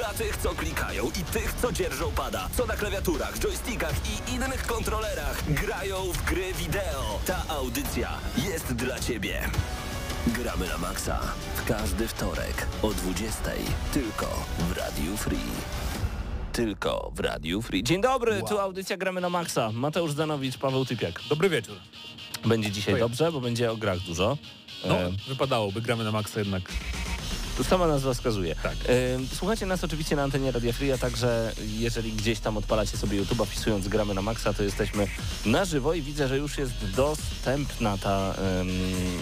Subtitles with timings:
[0.00, 4.66] Dla tych, co klikają i tych, co dzierżą pada, co na klawiaturach, joystickach i innych
[4.66, 7.20] kontrolerach grają w gry wideo.
[7.26, 8.10] Ta audycja
[8.50, 9.40] jest dla Ciebie.
[10.26, 11.20] Gramy na maksa
[11.56, 12.94] w każdy wtorek o 20.00
[13.94, 14.26] tylko
[14.58, 15.50] w Radiu Free.
[16.52, 17.82] Tylko w Radiu Free.
[17.82, 19.70] Dzień dobry, tu audycja Gramy na maksa.
[19.72, 21.20] Mateusz Zanowicz, Paweł Typiak.
[21.28, 21.76] Dobry wieczór.
[22.44, 24.36] Będzie dzisiaj dobrze, bo będzie o grach dużo.
[24.88, 26.62] No, E, wypadałoby, gramy na maksa jednak.
[27.58, 28.54] To sama nazwa wskazuje.
[28.62, 28.72] Tak.
[28.72, 28.96] E,
[29.38, 33.46] Słuchajcie nas oczywiście na antenie Radia Free, a także jeżeli gdzieś tam odpalacie sobie YouTube'a
[33.46, 35.06] wpisując gramy na maksa, to jesteśmy
[35.46, 38.68] na żywo i widzę, że już jest dostępna ta em,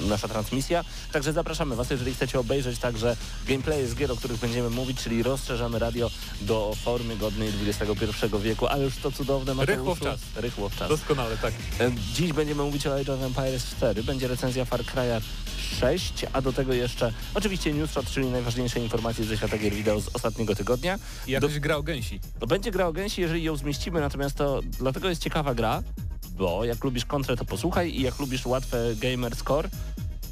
[0.08, 0.84] nasza transmisja.
[1.12, 5.22] Także zapraszamy Was, jeżeli chcecie obejrzeć także gameplay z gier, o których będziemy mówić, czyli
[5.22, 8.04] rozszerzamy radio do formy godnej XXI
[8.42, 9.78] wieku, ale już to cudowne Mateuszu.
[9.80, 10.20] Rychło w czas.
[10.36, 10.88] Rychło w czas.
[10.88, 11.54] Doskonale, tak.
[11.80, 14.02] E, Dziś będziemy mówić o Age of Empires 4.
[14.02, 15.20] Będzie recenzja Far Cry'a
[15.69, 20.08] 6, a do tego jeszcze oczywiście Newsshot, czyli najważniejsze informacje ze świata gier wideo z
[20.14, 20.98] ostatniego tygodnia.
[21.27, 22.20] I jakaś gra o gęsi.
[22.41, 25.83] No, będzie gra o gęsi, jeżeli ją zmieścimy, natomiast to dlatego jest ciekawa gra,
[26.30, 29.69] bo jak lubisz kontrę, to posłuchaj i jak lubisz łatwe gamer score,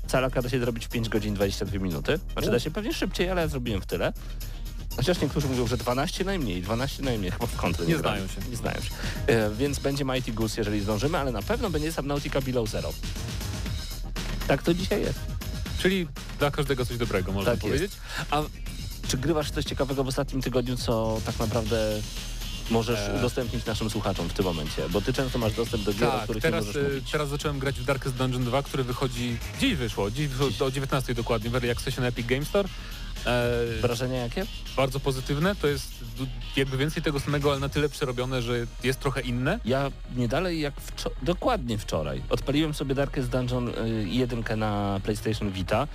[0.06, 2.18] calaka da się zrobić w 5 godzin 22 minuty.
[2.32, 4.12] Znaczy da się pewnie szybciej, ale ja zrobiłem w tyle.
[4.96, 8.28] Chociaż niektórzy mówią, że 12 najmniej, 12 najmniej, chyba w kontrę Nie grałem.
[8.28, 8.50] znają się.
[8.50, 8.90] Nie znają się.
[9.26, 12.92] E, więc będzie Mighty Goose, jeżeli zdążymy, ale na pewno będzie Subnautica Below Zero.
[14.48, 15.18] Tak to dzisiaj jest.
[15.78, 16.06] Czyli
[16.38, 17.82] dla każdego coś dobrego, można Tak powiedzieć.
[17.82, 17.96] jest.
[18.30, 18.42] A
[19.08, 22.00] czy grywasz coś ciekawego w ostatnim tygodniu, co tak naprawdę
[22.70, 23.14] możesz E.
[23.18, 24.88] udostępnić naszym słuchaczom w tym momencie?
[24.88, 27.10] Bo ty często masz dostęp do gier, o Tak, których teraz, nie możesz e, mówić.
[27.10, 29.36] teraz zacząłem grać w Darkest Dungeon 2, który wychodzi...
[29.60, 30.58] Dziś wyszło, dziś wyszło Dziś.
[30.58, 32.68] do 19 dokładnie, w Early Accessie na Epic Game Store.
[33.26, 34.46] E, Wrażenia jakie?
[34.76, 35.90] bardzo pozytywne, to jest
[36.56, 38.54] jakby więcej tego samego, ale na tyle przerobione, że
[38.84, 39.60] jest trochę inne.
[39.64, 43.72] Ja nie dalej jak wczo- dokładnie wczoraj odpaliłem sobie Darkest Dungeon y,
[44.08, 45.86] 1 na PlayStation Vita.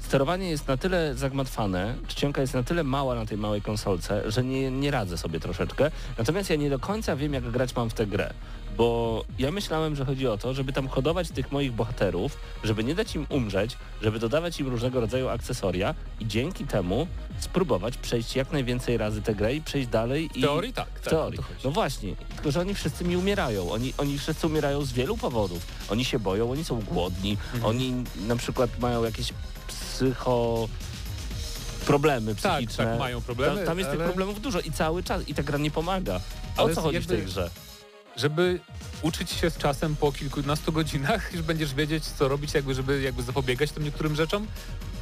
[0.00, 4.44] Sterowanie jest na tyle zagmatwane, czcionka jest na tyle mała na tej małej konsolce, że
[4.44, 5.90] nie, nie radzę sobie troszeczkę.
[6.18, 8.34] Natomiast ja nie do końca wiem, jak grać mam w tę grę.
[8.78, 12.94] Bo ja myślałem, że chodzi o to, żeby tam hodować tych moich bohaterów, żeby nie
[12.94, 17.06] dać im umrzeć, żeby dodawać im różnego rodzaju akcesoria i dzięki temu
[17.40, 20.28] spróbować przejść jak najwięcej razy tę grę i przejść dalej.
[20.32, 20.40] W i...
[20.42, 21.38] teorii tak, W tak, teorii.
[21.40, 21.42] o.
[21.64, 23.70] No właśnie, tylko że oni wszyscy mi umierają.
[23.70, 25.66] Oni, oni wszyscy umierają z wielu powodów.
[25.90, 27.64] Oni się boją, oni są głodni, Mhm.
[27.64, 29.32] oni na przykład mają jakieś
[29.68, 30.68] psycho
[31.86, 32.84] problemy Tak, psychiczne.
[32.84, 35.42] tak, mają problemy, Tam, tam jest tych ale- problemów dużo i cały czas i ta
[35.42, 36.20] gra nie pomaga.
[36.56, 37.50] A Ale o co chodzi w jakby- tej grze?
[38.18, 38.60] Żeby
[39.02, 43.22] uczyć się z czasem po kilkunastu godzinach, już będziesz wiedzieć, co robić, jakby, żeby jakby
[43.22, 44.46] zapobiegać tym niektórym rzeczom.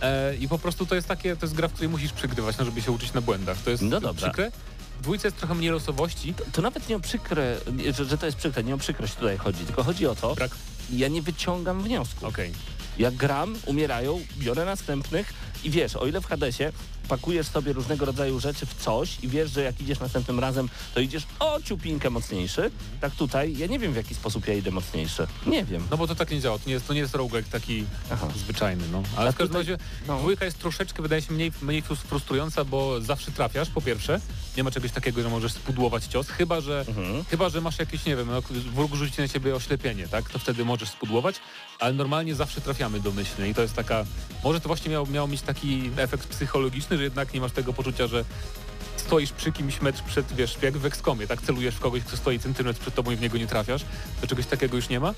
[0.03, 2.65] E, I po prostu to jest takie, to jest gra, w której musisz przegrywać, no,
[2.65, 3.59] żeby się uczyć na błędach.
[3.59, 4.23] To jest No dobra.
[4.23, 4.51] przykre.
[4.99, 6.35] W dwójce jest trochę mniej losowości.
[6.35, 7.57] To, to nawet nie o przykre,
[7.97, 10.51] że, że to jest przykre, nie o przykrość tutaj chodzi, tylko chodzi o to, Brak.
[10.91, 12.25] ja nie wyciągam wniosków.
[12.25, 12.53] Okej.
[12.99, 15.35] Jak gram, umierają, biorę następnych
[15.65, 16.73] i wiesz, o ile w Hadesie
[17.09, 21.01] pakujesz sobie różnego rodzaju rzeczy w coś i wiesz, że jak idziesz następnym razem, to
[21.01, 25.27] idziesz o ciupinkę mocniejszy, tak tutaj ja nie wiem w jaki sposób ja idę mocniejszy.
[25.47, 25.87] Nie wiem.
[25.91, 28.29] No bo to tak nie działa, to nie jest, to nie jest roguelike taki Aha.
[28.37, 29.03] zwyczajny, no.
[29.17, 29.79] Ale A w każdym razie
[30.09, 30.19] no.
[30.19, 34.21] dwójka jest troszeczkę, wydaje się, mniej, mniej frus- frustrująca, bo zawsze trafiasz, po pierwsze.
[34.57, 37.25] Nie ma czegoś takiego, że możesz spudłować cios, chyba, że Mhm.
[37.25, 38.43] Chyba, że masz jakieś, nie wiem, no,
[38.75, 40.31] wróg rzuci na ciebie oślepienie, tak?
[40.31, 41.35] To wtedy możesz spudłować,
[41.79, 44.05] ale normalnie zawsze trafiamy domyślnie i to jest taka,
[44.45, 48.07] może to właśnie miało, miało mieć taki efekt psychologiczny, że jednak nie masz tego poczucia,
[48.07, 48.25] że
[48.97, 51.43] stoisz przy kimś metr przed, wiesz, jak w ekskomie, tak?
[51.43, 53.83] Celujesz w kogoś, kto stoi centymetr przed tobą i w niego nie trafiasz,
[54.21, 55.15] to czegoś takiego już nie ma.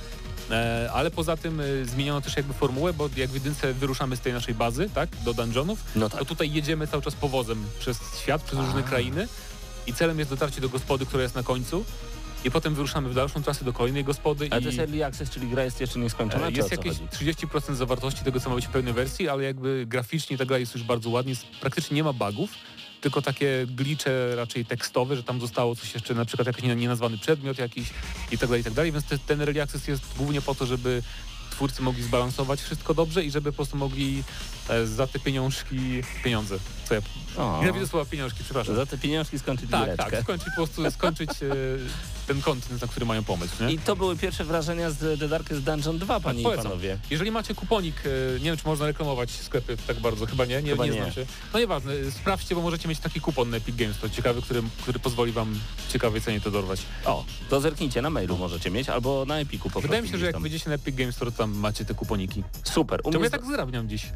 [0.51, 4.21] E, ale poza tym e, zmieniono też jakby formułę, bo jak w jedynce wyruszamy z
[4.21, 5.09] tej naszej bazy, tak?
[5.25, 6.19] Do dungeonów, No tak.
[6.19, 8.83] to tutaj jedziemy cały czas powozem przez świat, przez różne A.
[8.83, 9.29] krainy
[9.87, 11.85] i celem jest dotarcie do gospody, która jest na końcu
[12.45, 15.31] i potem wyruszamy w dalszą trasę do kolejnej gospody Ale i to jest early access,
[15.31, 17.09] czyli gra jest jeszcze nieskończona, e, jest jakieś chodzi?
[17.37, 20.75] 30% zawartości tego, co ma być w pełnej wersji, ale jakby graficznie ta gra jest
[20.75, 22.51] już bardzo ładnie, praktycznie nie ma bugów,
[23.01, 27.19] tylko takie glicze raczej tekstowe, że tam zostało coś jeszcze, na przykład jakiś nie- nienazwany
[27.19, 27.91] przedmiot jakiś
[28.33, 30.67] i tak dalej, i tak dalej, więc te, ten early access jest głównie po to,
[30.67, 31.03] żeby
[31.59, 34.23] twórcy mogli zbalansować wszystko dobrze i żeby po prostu mogli
[34.69, 35.77] e, za te pieniążki,
[36.25, 36.59] pieniądze,
[36.89, 37.01] co ja,
[37.61, 38.77] nienawidzę słowa pieniążki, przepraszam.
[38.77, 40.11] Za te pieniążki skończyć Tak, giereczkę.
[40.11, 41.35] tak, skończyć po prostu, skończyć e,
[42.27, 43.73] ten kontent, na który mają pomysł, nie?
[43.73, 46.65] I to były pierwsze wrażenia z The Darkest Dungeon 2, panie i Polecam.
[46.65, 46.99] panowie.
[47.11, 50.71] Jeżeli macie kuponik, e, nie wiem czy można reklamować sklepy tak bardzo, chyba nie, nie,
[50.71, 50.97] Chyba nie, nie.
[50.97, 51.27] znam się.
[51.53, 54.99] No nieważne, sprawdźcie, bo możecie mieć taki kupon na Epic Games, to ciekawy, który, który
[54.99, 55.59] pozwoli wam
[55.89, 56.81] w ciekawej cenie to dorwać.
[57.05, 60.25] O, to zerknijcie, na mailu możecie mieć, albo na Epiku po Wydaje mi się, że
[60.27, 60.43] jak tam.
[60.43, 62.45] wejdziecie na Epic Games, to tam macie te kuponiki.
[62.65, 63.01] Super.
[63.05, 64.13] U Czemu mnie tak zdrabniam dziś?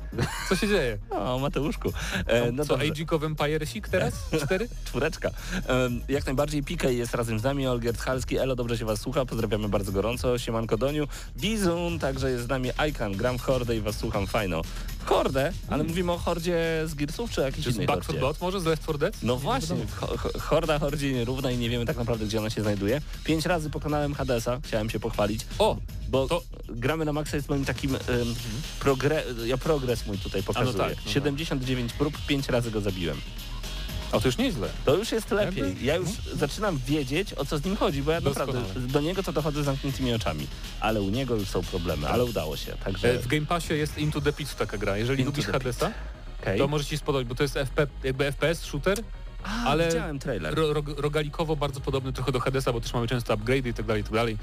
[0.49, 0.99] Co się dzieje?
[1.23, 1.93] O, Mateuszku.
[2.27, 2.93] E, no Co, dobrze.
[2.93, 4.15] Age of Empiresik teraz?
[4.45, 4.69] Cztery?
[4.85, 5.31] Czwóreczka.
[5.67, 9.25] Em, jak najbardziej PK jest razem z nami, Olgierd Halski, Elo, dobrze się was słucha,
[9.25, 11.07] pozdrawiamy bardzo gorąco, siemanko Doniu.
[11.37, 14.63] Bizun, także jest z nami Icon, gram w Hordę i was słucham fajno.
[15.05, 15.53] Hordę?
[15.69, 18.21] Ale mówimy o Hordzie z Gearsów, czy jakiejś innej Back 4 Hordzie?
[18.21, 18.61] Blood może?
[18.61, 19.15] Z Left 4 Dead?
[19.23, 22.63] No Nie właśnie, ho- Horda Hordzie nierówna i nie wiemy tak naprawdę, gdzie ona się
[22.63, 23.01] znajduje.
[23.25, 25.77] Pięć razy pokonałem Hadesa, chciałem się pochwalić, O,
[26.09, 28.01] bo To- gramy na maksa jest moim takim um,
[28.81, 30.79] progre ja progres mój tutaj pokazuję.
[30.79, 31.13] tak, no tak.
[31.13, 33.21] 79 prób, pięć razy go zabiłem.
[34.13, 34.69] A to już nieźle.
[34.85, 35.77] To już jest lepiej.
[35.83, 39.33] Ja już zaczynam wiedzieć, o co z nim chodzi, bo ja naprawdę do niego to
[39.33, 40.47] dochodzę z zamkniętymi oczami.
[40.81, 42.73] Ale u niego już są problemy, ale udało się.
[42.85, 44.97] Także E, W Game Passie jest Into the Pit taka gra.
[44.97, 45.91] Jeżeli Into lubisz Hadesa,
[46.43, 46.59] okej.
[46.59, 48.99] to może ci spodobać, bo to jest FP, jakby FPS, shooter,
[49.45, 50.55] A, ale- widziałem trailer.
[50.55, 53.87] ro, rog- rogalikowo bardzo podobny trochę do Hadesa, bo też mamy często upgrade i tak
[53.87, 54.39] dalej, i tak dalej.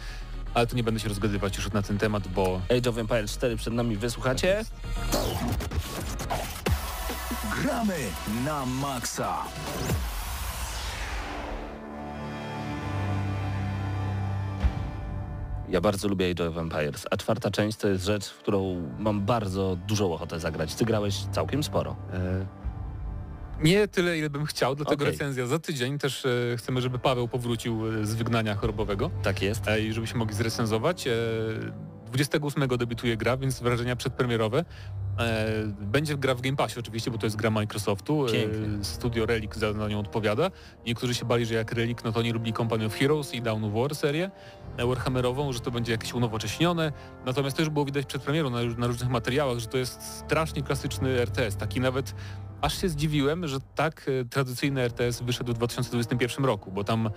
[0.53, 3.57] Ale tu nie będę się rozgadywać już na ten temat, bo Age of Empires 4
[3.57, 4.65] przed nami wysłuchacie.
[7.29, 8.09] Gramy
[8.45, 9.45] na maksa.
[15.69, 19.21] Ja bardzo lubię Age of Empires, a czwarta część to jest rzecz, w którą mam
[19.25, 20.75] bardzo dużą ochotę zagrać.
[20.75, 21.95] Ty grałeś całkiem sporo.
[22.13, 22.45] e,
[23.63, 25.11] nie tyle, ile bym chciał, dlatego Okej.
[25.13, 25.97] recenzja za tydzień.
[25.99, 29.67] Też e, chcemy, żeby Paweł powrócił e, z wygnania chorobowego Tak jest.
[29.67, 31.07] e, i żebyśmy mogli zrecenzować.
[31.07, 31.11] E,
[32.11, 34.65] 28 debiutuje gra, więc wrażenia przedpremierowe.
[35.19, 35.47] E,
[35.81, 38.25] Będzie gra w Game Passie oczywiście, bo to jest gra Microsoftu.
[38.25, 38.83] E, Pięknie.
[38.83, 40.51] Studio Relic za za nią odpowiada.
[40.85, 43.63] Niektórzy się bali, że jak Relic, no to nie lubi Company of Heroes i Dawn
[43.63, 44.31] of War serię
[44.77, 46.91] e, Warhammerową, że to będzie jakieś unowocześnione.
[47.25, 51.09] Natomiast też było widać przed premierą na, na różnych materiałach, że to jest strasznie klasyczny
[51.09, 51.55] RTS.
[51.55, 52.15] Taki nawet
[52.61, 57.09] aż się zdziwiłem, że tak tradycyjny RTS wyszedł w 2021 roku, bo tam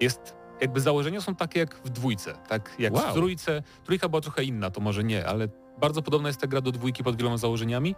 [0.00, 3.10] jest jakby założenia są takie jak w dwójce, tak jak Wow.
[3.10, 3.62] w trójce.
[3.84, 5.48] Trójka była trochę inna, to może nie, ale
[5.80, 7.94] bardzo podobna jest ta gra do dwójki pod wieloma założeniami.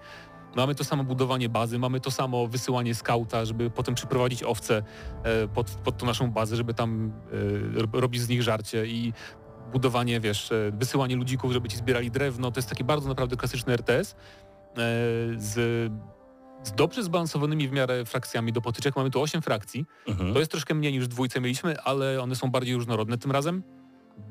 [0.56, 4.82] Mamy to samo budowanie bazy, mamy to samo wysyłanie skauta, żeby potem przyprowadzić owce
[5.22, 7.12] e, pod, pod tą naszą bazę, żeby tam
[7.76, 9.12] e, rob- robić z nich żarcie i
[9.72, 12.50] budowanie, wiesz, e, wysyłanie ludzików, żeby ci zbierali drewno.
[12.50, 14.16] To jest taki bardzo naprawdę klasyczny RTS
[15.36, 15.92] z,
[16.68, 18.96] z dobrze zbalansowanymi w miarę frakcjami do potyczek.
[18.96, 19.86] Mamy tu 8 frakcji.
[20.06, 20.32] Mhm.
[20.32, 23.62] To jest troszkę mniej niż dwójce mieliśmy, ale one są bardziej różnorodne tym razem,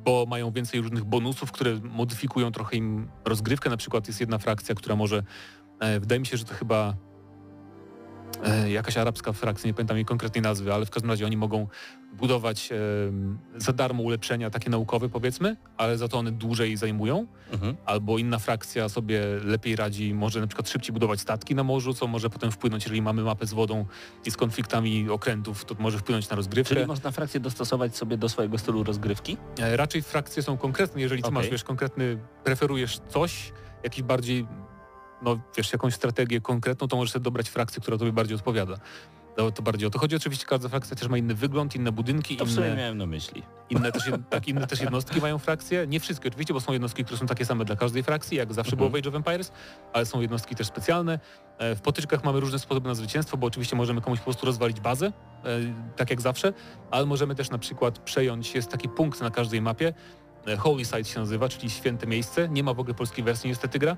[0.05, 3.69] bo mają więcej różnych bonusów, które modyfikują trochę im rozgrywkę.
[3.69, 5.23] Na przykład jest jedna frakcja, która może,
[5.79, 6.95] e, wydaje mi się, że to chyba
[8.67, 11.67] jakaś arabska frakcja, nie pamiętam jej konkretnej nazwy, ale w każdym razie oni mogą
[12.13, 12.75] budować e,
[13.57, 17.75] za darmo ulepszenia takie naukowe powiedzmy, ale za to one dłużej zajmują Mhm.
[17.85, 22.07] albo inna frakcja sobie lepiej radzi, może na przykład szybciej budować statki na morzu, co
[22.07, 23.85] może potem wpłynąć, jeżeli mamy mapę z wodą
[24.25, 26.75] i z konfliktami okrętów, to może wpłynąć na rozgrywkę.
[26.75, 29.37] Czyli można frakcję dostosować sobie do swojego stylu rozgrywki?
[29.59, 31.35] E, Raczej frakcje są konkretne, jeżeli ty Okej.
[31.41, 33.51] masz, wiesz, konkretny, preferujesz coś,
[33.83, 34.47] jakiś bardziej,
[35.21, 38.77] no wiesz, jakąś strategię konkretną, to możesz sobie dobrać frakcję, która tobie bardziej odpowiada.
[39.35, 40.15] To, to bardziej o to chodzi.
[40.15, 43.43] Oczywiście każda frakcja też ma inny wygląd, inne budynki, To inne, miałem na myśli.
[43.69, 45.87] inne, też, tak, inne też jednostki mają frakcje.
[45.87, 48.75] Nie wszystkie oczywiście, bo są jednostki, które są takie same dla każdej frakcji, jak zawsze
[48.75, 49.51] było w Age of Empires,
[49.93, 51.19] ale są jednostki też specjalne.
[51.57, 54.79] E, W potyczkach mamy różne sposoby na zwycięstwo, bo oczywiście możemy komuś po prostu rozwalić
[54.79, 55.11] bazę, e,
[55.95, 56.53] tak jak zawsze,
[56.91, 59.93] ale możemy też na przykład przejąć, jest taki punkt na każdej mapie,
[60.47, 62.49] e, Holy Site się nazywa, czyli święte miejsce.
[62.49, 63.97] Nie ma w ogóle polskiej wersji niestety gra.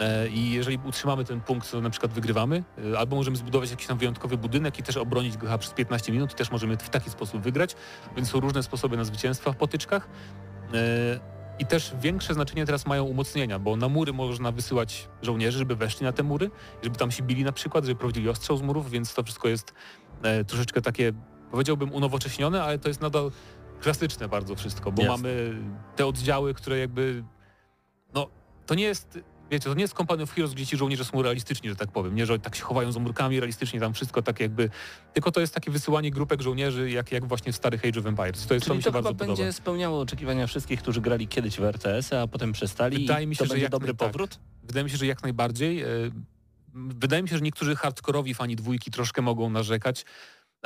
[0.00, 3.86] E, I jeżeli utrzymamy ten punkt, to na przykład wygrywamy, e, albo możemy zbudować jakiś
[3.86, 7.10] tam wyjątkowy budynek i też obronić go przez 15 minut i też możemy w taki
[7.10, 7.76] sposób wygrać,
[8.16, 10.08] więc są różne sposoby na zwycięstwa w potyczkach.
[10.74, 15.76] E, I też większe znaczenie teraz mają umocnienia, bo na mury można wysyłać żołnierzy, żeby
[15.76, 16.50] weszli na te mury,
[16.82, 19.74] żeby tam się bili na przykład, żeby prowadzili ostrzał z murów, więc to wszystko jest
[20.46, 21.12] troszeczkę takie,
[21.50, 23.30] powiedziałbym, unowocześnione, ale to jest nadal
[23.80, 25.16] klasyczne bardzo wszystko, bo Jasne.
[25.16, 25.54] mamy
[25.96, 27.24] te oddziały, które jakby,
[28.14, 28.26] no,
[28.66, 29.18] to nie jest,
[29.52, 32.14] wiecie, to nie jest Company of Heroes, gdzie ci żołnierze są realistyczni, że tak powiem,
[32.14, 34.70] nie, że tak się chowają za murkami, realistycznie tam wszystko tak jakby,
[35.12, 38.46] tylko to jest takie wysyłanie grupek żołnierzy, jak, jak właśnie w starych Age of Empires.
[38.46, 39.36] To jest, to Czyli mi się to bardzo chyba podoba.
[39.36, 43.44] będzie spełniało oczekiwania wszystkich, którzy grali kiedyś w RTS, a potem przestali Wydaje mi to
[43.44, 44.08] się, że będzie jak dobry tak.
[44.08, 44.38] powrót?
[44.62, 45.82] Wydaje mi się, że jak najbardziej.
[45.82, 45.86] E,
[46.74, 50.04] Wydaje mi się, że niektórzy hardkorowi fani dwójki troszkę mogą narzekać,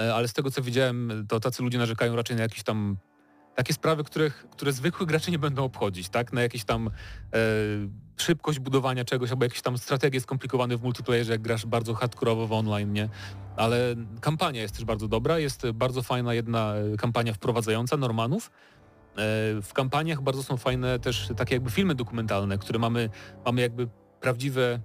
[0.00, 2.97] e, ale z tego co widziałem, to tacy ludzie narzekają raczej na jakiś tam
[3.56, 6.32] takie sprawy, których, które zwykłych graczy nie będą obchodzić, tak?
[6.32, 6.90] Na jakieś tam
[7.32, 7.40] e,
[8.16, 12.52] szybkość budowania czegoś, albo jakieś tam strategie skomplikowane w multiplayerze, jak grasz bardzo hardkorowo w
[12.52, 13.08] online, nie?
[13.56, 18.46] Ale kampania jest też bardzo dobra, jest bardzo fajna jedna e, kampania wprowadzająca Normanów.
[18.46, 18.50] E,
[19.62, 23.10] w kampaniach bardzo są fajne też takie jakby filmy dokumentalne, które mamy,
[23.44, 23.88] mamy jakby
[24.20, 24.80] prawdziwe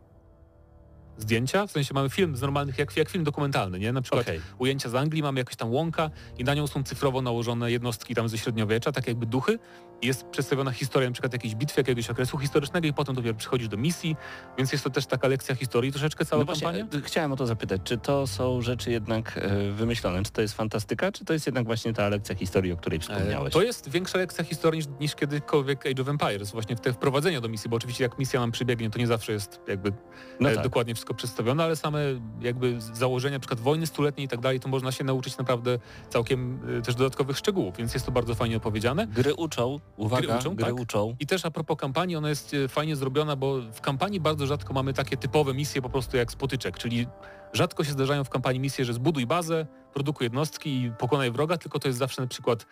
[1.18, 3.94] zdjęcia, w sensie mamy film z normalnych, jak, jak film dokumentalny, nie?
[3.94, 4.42] Na przykład Okej.
[4.60, 8.30] ujęcia z Anglii, mamy jakaś tam łąka i na nią są cyfrowo nałożone jednostki tam
[8.30, 9.60] ze średniowiecza, tak jakby duchy.
[10.02, 13.78] Jest przedstawiona historia na przykład jakiejś bitwy, jakiegoś okresu historycznego i potem dopiero przychodzisz do
[13.78, 14.16] misji,
[14.58, 16.88] więc jest to też taka lekcja historii, troszeczkę cała No właśnie, kampania.
[17.00, 20.54] e, chciałem o to zapytać, czy to są rzeczy jednak e, wymyślone, czy to jest
[20.54, 23.48] fantastyka, czy to jest jednak właśnie ta lekcja historii, o której wspomniałeś?
[23.48, 26.94] E, To jest większa lekcja historii niż, niż kiedykolwiek Age of Empires, właśnie w te
[26.94, 29.92] wprowadzenia do misji, bo oczywiście jak misja nam przybiegnie, to nie zawsze jest jakby
[30.40, 30.64] No tak.
[30.64, 32.00] dokładnie wszystko przedstawione, ale same
[32.42, 35.80] jakby założenia, na przykład wojny stuletniej i tak dalej, to można się nauczyć naprawdę
[36.10, 39.08] całkiem też dodatkowych szczegółów, więc jest to bardzo fajnie opowiedziane.
[39.08, 40.80] Gry uczą, uwaga, Gry uczą, tak.
[40.80, 41.16] uczą.
[41.20, 44.74] I też a propos kampanii, ona jest e, fajnie zrobiona, bo w kampanii bardzo rzadko
[44.74, 47.08] mamy takie typowe misje po prostu jak spotyczek, czyli
[47.54, 51.80] rzadko się zdarzają w kampanii misje, że zbuduj bazę, produkuj jednostki i pokonaj wroga, tylko
[51.80, 52.66] to jest zawsze na przykład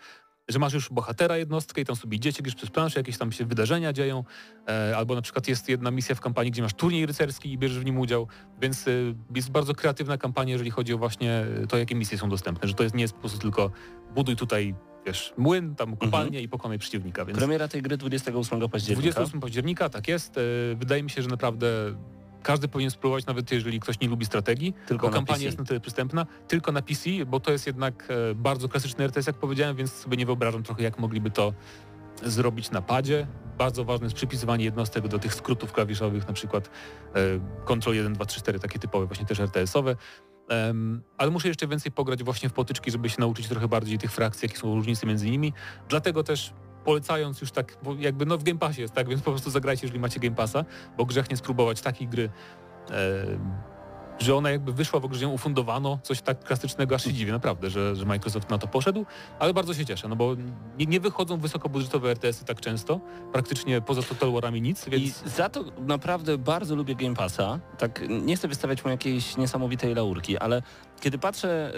[0.50, 3.44] że masz już bohatera jednostkę i tam sobie idziecie gdzieś przez planszę, jakieś tam się
[3.44, 4.24] wydarzenia dzieją,
[4.68, 7.78] e, albo na przykład jest jedna misja w kampanii, gdzie masz turniej rycerski i bierzesz
[7.78, 8.28] w nim udział,
[8.60, 8.90] więc e,
[9.34, 12.82] jest bardzo kreatywna kampania, jeżeli chodzi o właśnie to, jakie misje są dostępne, że to
[12.82, 13.70] jest, nie jest po prostu tylko
[14.14, 14.74] buduj tutaj,
[15.06, 17.38] wiesz, młyn, tam kopalnię i pokonaj przeciwnika, więc...
[17.38, 19.02] Premiera tej gry 28 października.
[19.02, 20.38] 28 października, tak jest.
[20.38, 20.40] E,
[20.76, 21.66] Wydaje mi się, że naprawdę
[22.42, 25.44] każdy powinien spróbować, nawet jeżeli ktoś nie lubi strategii, Tylko bo kampania PC.
[25.44, 29.26] jest na tyle przystępna, tylko na PC, bo to jest jednak e, bardzo klasyczny RTS,
[29.26, 31.52] jak powiedziałem, więc sobie nie wyobrażam trochę, jak mogliby to
[32.22, 33.26] zrobić na padzie.
[33.58, 36.70] Bardzo ważne jest przypisywanie jednostek do tych skrótów klawiszowych, na przykład
[37.66, 39.96] Ctrl 1, 2, 3, 4, takie typowe, właśnie też RTS-owe.
[40.50, 44.12] Em, ale muszę jeszcze więcej pograć właśnie w potyczki, żeby się nauczyć trochę bardziej tych
[44.12, 45.52] frakcji, jakie są różnice między nimi.
[45.88, 46.52] Dlatego też
[46.84, 49.86] polecając już tak, bo jakby no w Game Passie jest, tak, więc po prostu zagrajcie,
[49.86, 50.64] jeżeli macie Game Passa,
[50.96, 52.30] bo grzech nie spróbować takiej gry,
[54.20, 57.32] że ona jakby wyszła w ogóle, że ją ufundowano, coś tak klasycznego, aż się dziwię,
[57.32, 59.06] naprawdę, że, że Microsoft na to poszedł,
[59.38, 60.36] ale bardzo się cieszę, no bo
[60.78, 63.00] nie, nie wychodzą wysokobudżetowe RTS-y tak często,
[63.32, 67.60] praktycznie poza Total Warami nic, I więc za to naprawdę bardzo lubię Game Passa.
[67.78, 70.62] Tak, nie chcę wystawiać mu jakiejś niesamowitej laurki, ale
[71.00, 71.72] kiedy patrzę,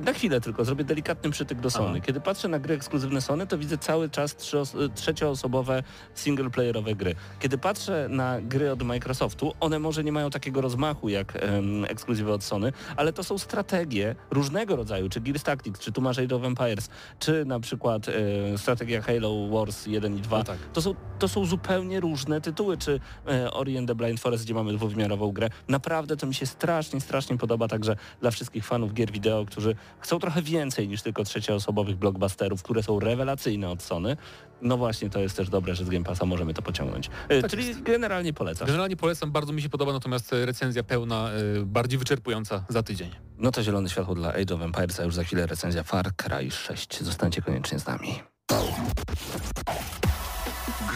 [0.00, 1.90] e, na chwilę tylko, zrobię delikatny przytyk do Sony.
[1.90, 2.00] Aha.
[2.06, 5.82] Kiedy patrzę na gry ekskluzywne Sony, to widzę cały czas trzyoos- trzecioosobowe
[6.14, 7.14] singleplayerowe gry.
[7.40, 12.32] Kiedy patrzę na gry od Microsoftu, one może nie mają takiego rozmachu jak em, ekskluzywy
[12.32, 16.36] od Sony, ale to są strategie różnego rodzaju, czy Gears Tactics, czy tu masz Age
[16.36, 16.88] of Empires,
[17.18, 20.38] czy na przykład e, strategia Halo Wars 1 i 2.
[20.38, 20.58] no tak.
[20.72, 24.54] To są, to są zupełnie różne tytuły, czy e, Ori and the Blind Forest, gdzie
[24.54, 25.48] mamy dwuwymiarową grę.
[25.68, 30.18] Naprawdę to mi się strasznie, strasznie podoba, także dla wszystkich fanów gier wideo, którzy chcą
[30.18, 34.16] trochę więcej niż tylko trzecioosobowych blockbusterów, które są rewelacyjne od Sony.
[34.62, 37.10] No właśnie, to jest też dobre, że z Game Passa możemy to pociągnąć.
[37.28, 37.82] E, Tak czyli jest.
[37.82, 38.66] generalnie polecasz.
[38.66, 43.10] Generalnie polecam, bardzo mi się podoba, natomiast e, recenzja pełna, e, bardziej wyczerpująca za tydzień.
[43.38, 46.50] No to zielone światło dla Age of Empires, a już za chwilę recenzja Far Cry
[46.50, 47.00] 6.
[47.04, 48.20] Zostańcie koniecznie z nami.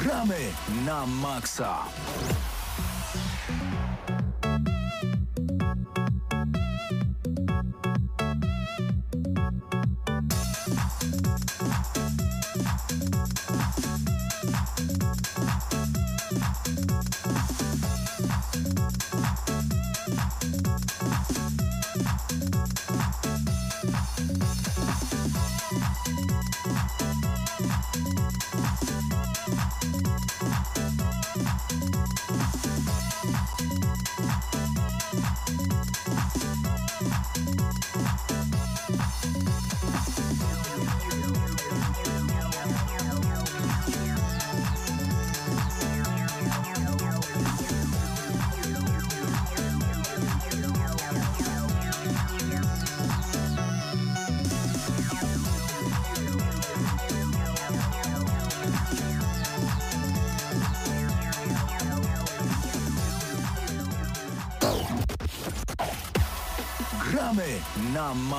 [0.02, 0.36] Gramy
[0.86, 1.78] na maksa.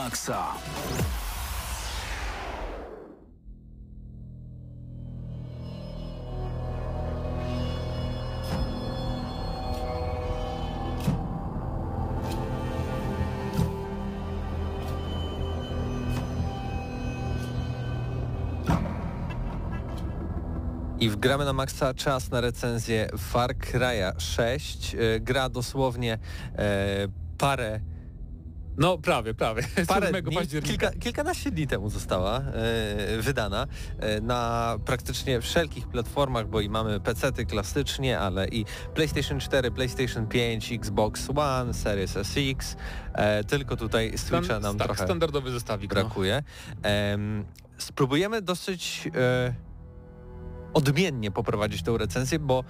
[0.06, 0.46] Maksa.
[21.00, 24.96] I w Gramy na Maxa czas na recenzję Far Cry'a 6.
[24.96, 26.18] E, Gra dosłownie
[26.58, 27.08] e,
[27.38, 27.80] parę
[28.77, 29.63] No prawie, prawie.
[29.88, 30.77] Parę 7 dni, października.
[30.77, 33.67] kilka, kilkanaście dni temu została e, wydana
[34.00, 40.27] e, na praktycznie wszelkich platformach, bo i mamy PC-ty klasycznie, ale i PlayStation 4, PlayStation
[40.27, 42.75] 5, Xbox One, Series SX,
[43.13, 45.96] e, tylko tutaj Switcha Stan- nam tak, trochę standardowy zestawik.
[45.96, 46.01] No.
[46.01, 46.44] brakuje.
[46.84, 47.46] Em,
[47.77, 49.53] spróbujemy dosyć e,
[50.74, 52.63] odmiennie poprowadzić tę recenzję, bo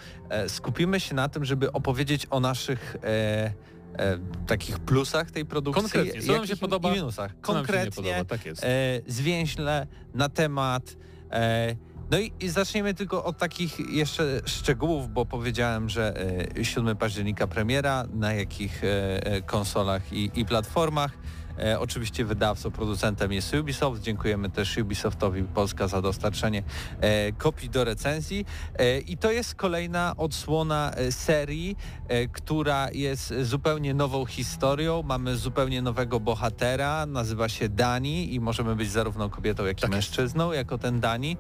[0.48, 5.84] skupimy się na tym, żeby opowiedzieć o naszych e, e, takich plusach tej produkcji.
[5.84, 7.40] Konkretnie, co nam się podoba, I minusach.
[7.42, 8.64] Konkretnie, podoba, tak jest.
[8.64, 8.68] e,
[9.08, 10.98] zwięźle na temat.
[11.32, 11.76] E,
[12.12, 16.14] no i, i zaczniemy tylko od takich jeszcze szczegółów, bo powiedziałem, że
[16.58, 21.12] e, 7 października premiera, na jakich e, e, konsolach i, i platformach.
[21.60, 24.02] E, oczywiście wydawcą, producentem jest Ubisoft.
[24.02, 26.64] Dziękujemy też Ubisoftowi Polska za dostarczenie
[27.02, 28.46] e, kopii do recenzji.
[28.80, 35.04] E, I to jest kolejna odsłona e, serii, e, która jest zupełnie nową historią.
[35.04, 39.92] Mamy zupełnie nowego bohatera, nazywa się Dani i możemy być zarówno kobietą, jak i Tak
[39.92, 39.96] jest.
[40.08, 41.38] mężczyzną, jako ten Dani.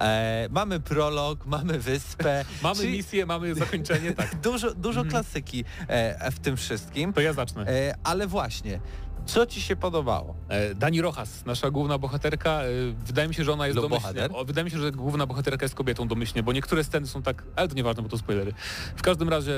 [0.00, 2.44] E, mamy prolog, mamy wyspę.
[2.62, 4.40] Mamy czyli misję, mamy zakończenie, tak.
[4.40, 5.10] Dużo, dużo Mhm.
[5.10, 7.12] klasyki e, w tym wszystkim.
[7.12, 7.66] To ja zacznę.
[7.66, 8.80] E, ale właśnie,
[9.28, 10.34] co Ci się podobało?
[10.48, 12.66] E, Dani Rojas, nasza główna bohaterka, e,
[13.06, 14.28] wydaje mi się, że ona jest Lub domyślnie.
[14.28, 14.46] bohater?
[14.46, 17.68] Wydaje mi się, że główna bohaterka jest kobietą domyślnie, bo niektóre sceny są tak, ale
[17.68, 18.52] to nieważne, bo to spoilery.
[18.96, 19.52] W każdym razie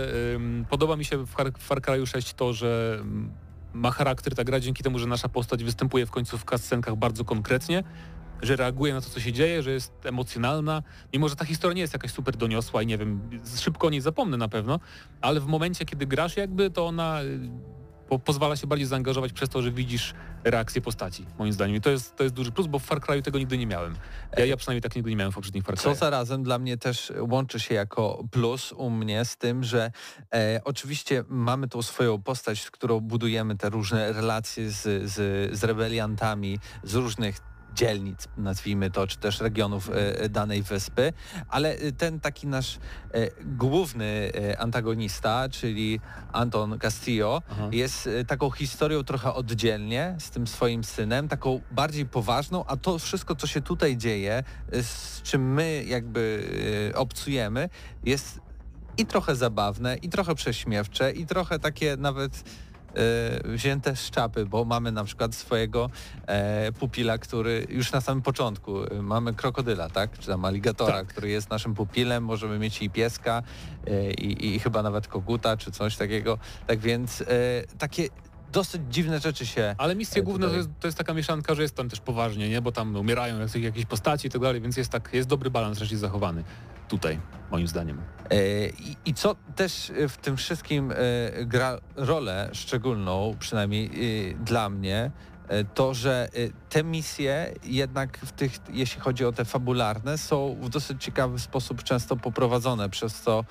[0.70, 3.30] podoba mi się w Far, Cry'u 6 to, że ym,
[3.74, 7.24] ma charakter ta gra dzięki temu, że nasza postać występuje w końcu w cutscenkach bardzo
[7.24, 7.82] konkretnie,
[8.42, 11.80] że reaguje na to, co się dzieje, że jest emocjonalna, mimo że ta historia nie
[11.80, 13.20] jest jakaś super doniosła i nie wiem,
[13.56, 14.80] szybko o niej zapomnę na pewno,
[15.20, 17.20] ale w momencie, kiedy grasz jakby, to ona
[18.10, 20.14] po, pozwala się bardziej zaangażować przez to, że widzisz
[20.44, 21.76] reakcję postaci, moim zdaniem.
[21.76, 23.94] I to jest, to jest duży plus, bo w Far Cry'u tego nigdy nie miałem.
[24.38, 25.94] Ja, ja przynajmniej tak nigdy nie miałem w poprzednich Far Co Cry'ach.
[25.96, 29.90] zarazem dla mnie też łączy się jako plus u mnie z tym, że
[30.34, 35.14] e, oczywiście mamy tą swoją postać, z którą budujemy te różne relacje z, z,
[35.58, 37.40] z rebeliantami z różnych
[37.74, 41.12] dzielnic, nazwijmy to, czy też regionów e, danej wyspy,
[41.48, 42.78] ale e, ten taki nasz
[43.14, 46.00] e, główny e, antagonista, czyli
[46.32, 47.68] Anton Castillo, Aha.
[47.72, 52.98] jest e, taką historią trochę oddzielnie z tym swoim synem, taką bardziej poważną, a to
[52.98, 56.44] wszystko, co się tutaj dzieje, e, z czym my jakby
[56.90, 57.68] e, obcujemy,
[58.04, 58.40] jest
[58.98, 62.69] i trochę zabawne, i trochę prześmiewcze, i trochę takie nawet e,
[63.44, 65.90] wzięte z czapy, bo mamy na przykład swojego
[66.26, 70.18] e, pupila, który już na samym początku, e, mamy krokodyla, tak?
[70.18, 71.06] Czy tam aligatora, Tak.
[71.06, 73.42] który jest naszym pupilem, możemy mieć i pieska,
[73.86, 76.38] e, i, i chyba nawet koguta, czy coś takiego.
[76.66, 77.24] Tak więc
[77.78, 78.08] takie
[78.52, 79.74] dosyć dziwne rzeczy się...
[79.78, 82.48] Ale misje e, główne to jest, to jest taka mieszanka, że jest tam też poważnie,
[82.48, 82.62] nie?
[82.62, 85.98] Bo tam umierają jakieś, postaci i tak dalej, więc jest tak, jest dobry balans raczej
[85.98, 86.44] zachowany
[86.88, 88.02] tutaj, moim zdaniem.
[88.30, 90.92] E, I, I co też e, w tym wszystkim
[91.46, 93.90] gra rolę szczególną, przynajmniej
[94.44, 95.10] dla mnie,
[95.74, 96.28] to, że
[96.68, 101.82] te misje jednak w tych, jeśli chodzi o te fabularne, są w dosyć ciekawy sposób
[101.82, 103.44] często poprowadzone, przez co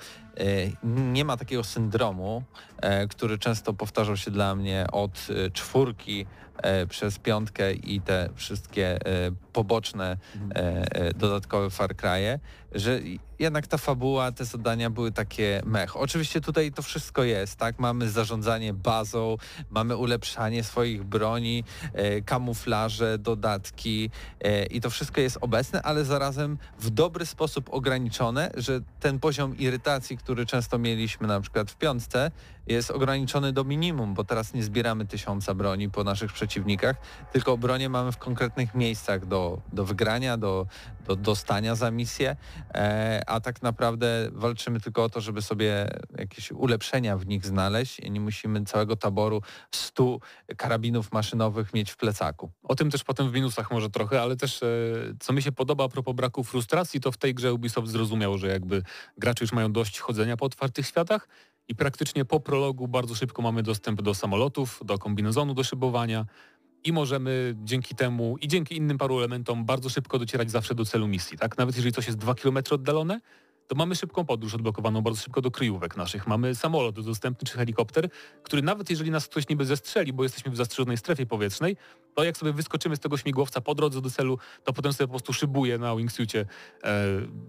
[0.84, 2.42] nie ma takiego syndromu,
[2.82, 6.26] e, który często powtarzał się dla mnie od e, czwórki
[6.62, 10.16] e, przez piątkę i te wszystkie e, poboczne
[10.54, 12.38] e, e, dodatkowe Far Cry'e,
[12.72, 13.00] że
[13.38, 15.96] jednak ta fabuła, te zadania były takie mech.
[15.96, 17.78] Oczywiście tutaj to wszystko jest, tak?
[17.78, 19.36] Mamy zarządzanie bazą,
[19.70, 26.58] mamy ulepszanie swoich broni, e, kamuflaże, dodatki e, i to wszystko jest obecne, ale zarazem
[26.78, 32.30] w dobry sposób ograniczone, że ten poziom irytacji, który często mieliśmy na przykład w piątce,
[32.66, 36.96] jest ograniczony do minimum, bo teraz nie zbieramy tysiąca broni po naszych przeciwnikach,
[37.32, 40.66] tylko bronie mamy w konkretnych miejscach do, do wygrania, do,
[41.06, 42.36] do dostania za misję,
[42.74, 48.00] e, a tak naprawdę walczymy tylko o to, żeby sobie jakieś ulepszenia w nich znaleźć
[48.00, 50.18] i nie musimy całego taboru 100
[50.56, 52.50] karabinów maszynowych mieć w plecaku.
[52.62, 54.66] O tym też potem w minusach może trochę, ale też e,
[55.20, 58.48] co mi się podoba a propos braku frustracji, to w tej grze Ubisoft zrozumiał, że
[58.48, 58.82] jakby
[59.18, 61.28] gracze już mają dość chodzenia po otwartych światach
[61.70, 66.26] i praktycznie po prologu bardzo szybko mamy dostęp do samolotów, do kombinezonu do szybowania
[66.84, 71.08] i możemy dzięki temu i dzięki innym paru elementom bardzo szybko docierać zawsze do celu
[71.08, 71.38] misji.
[71.38, 71.58] Tak?
[71.58, 73.20] Nawet jeżeli coś jest 2 km oddalone,
[73.70, 76.26] to mamy szybką podróż odblokowaną bardzo szybko do kryjówek naszych.
[76.26, 78.08] Mamy samolot dostępny czy helikopter,
[78.42, 81.76] który nawet jeżeli nas ktoś niby zestrzeli, bo jesteśmy w zastrzeżonej strefie powietrznej,
[82.14, 85.12] to jak sobie wyskoczymy z tego śmigłowca po drodze do celu, to potem sobie po
[85.12, 86.46] prostu szybuje na wingsuicie
[86.84, 87.06] e,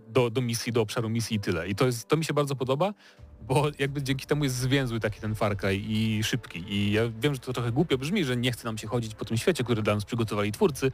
[0.07, 1.67] do, do misji, do obszaru misji i tyle.
[1.67, 2.93] I to, jest, to mi się bardzo podoba,
[3.41, 6.63] bo jakby dzięki temu jest zwięzły taki ten Far Cry i szybki.
[6.67, 9.25] I ja wiem, że to trochę głupio brzmi, że nie chce nam się chodzić po
[9.25, 10.91] tym świecie, który dla nas przygotowali twórcy,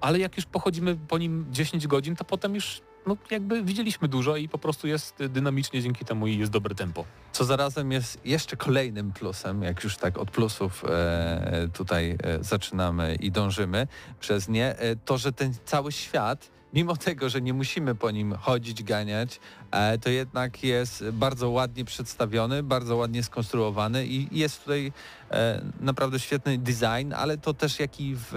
[0.00, 4.36] ale jak już pochodzimy po nim 10 godzin, to potem już no jakby widzieliśmy dużo
[4.36, 7.04] i po prostu jest dynamicznie dzięki temu i jest dobre tempo.
[7.32, 13.14] Co zarazem jest jeszcze kolejnym plusem, jak już tak od plusów e, tutaj e, zaczynamy
[13.14, 13.86] i dążymy
[14.20, 18.34] przez nie, e, to że ten cały świat, mimo tego, że nie musimy po nim
[18.34, 24.92] chodzić, ganiać, e, to jednak jest bardzo ładnie przedstawiony, bardzo ładnie skonstruowany i jest tutaj
[25.30, 28.32] e, naprawdę świetny design, ale to też jak i w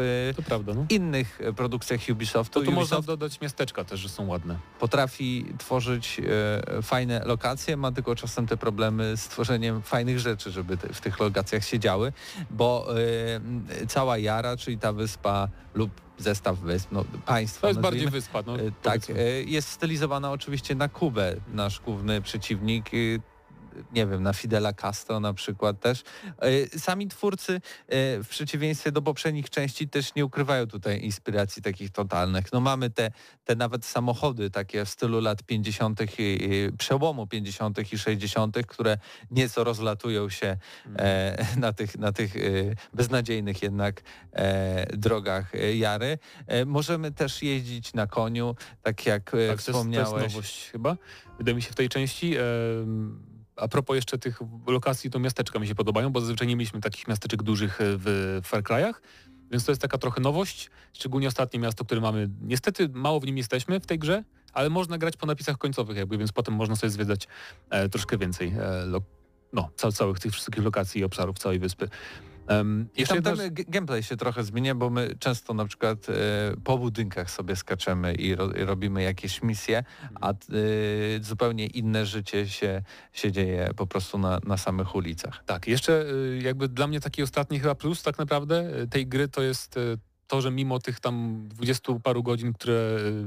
[0.45, 0.85] prawda, no.
[0.89, 2.59] innych produkcjach Ubisoftu.
[2.59, 4.57] To tu można Ubisoft dodać miasteczka też, że są ładne.
[4.79, 6.21] potrafi tworzyć
[6.77, 11.19] e, fajne lokacje, ma tylko czasem te problemy z tworzeniem fajnych rzeczy, żeby w tych
[11.19, 12.13] lokacjach się działy,
[12.51, 12.87] bo
[13.87, 15.91] cała Jara, czyli ta wyspa lub
[16.23, 18.55] zestaw wysp, no państwo To jest bardziej wyspa, no.
[18.59, 19.43] e, tak, powiedzmy.
[19.47, 22.97] jest stylizowana oczywiście na Kubę, nasz główny przeciwnik, e,
[23.91, 26.03] nie wiem, na Fidela Castro na przykład też.
[26.73, 27.59] E, Sami twórcy e,
[28.23, 32.53] w przeciwieństwie do poprzednich części też nie ukrywają tutaj inspiracji takich totalnych.
[32.53, 33.11] No mamy te,
[33.45, 36.01] te nawet samochody takie w stylu lat 50.
[36.01, 37.93] i, i przełomu 50.
[37.93, 38.97] i 60., które
[39.31, 40.57] nieco rozlatują się
[40.95, 42.33] e, na tych, na tych
[42.93, 44.01] beznadziejnych jednak
[44.93, 46.17] drogach Jary.
[46.65, 50.23] Możemy też jeździć na koniu, tak jak Tak, to jest, to wspomniałeś.
[50.23, 50.97] jest nowość chyba.
[51.37, 52.35] Wydaje mi się w tej części.
[53.55, 57.07] A propos jeszcze tych lokacji, to miasteczka mi się podobają, bo zazwyczaj nie mieliśmy takich
[57.07, 58.93] miasteczek dużych e, w Far Cry'ach,
[59.51, 62.29] więc to jest taka trochę nowość, szczególnie ostatnie miasto, które mamy.
[62.41, 66.17] Niestety mało w nim jesteśmy w tej grze, ale można grać po napisach końcowych jakby,
[66.17, 67.27] więc potem można sobie zwiedzać
[67.69, 69.01] e, troszkę więcej e,
[69.53, 71.89] no, ca, całych tych wszystkich lokacji i obszarów całej wyspy.
[72.49, 76.13] Um, I jeszcze ten gameplay się trochę zmienia, bo my często na przykład e,
[76.63, 79.83] po budynkach sobie skaczemy i, ro, i robimy jakieś misje,
[80.21, 80.35] a e,
[81.21, 85.43] zupełnie inne życie się, się dzieje po prostu na, na samych ulicach.
[85.45, 89.27] Tak, jeszcze y, jakby dla mnie taki ostatni chyba plus tak naprawdę y, tej gry
[89.27, 93.23] to jest y, to, że mimo tych tam dwudziestu paru godzin, które y,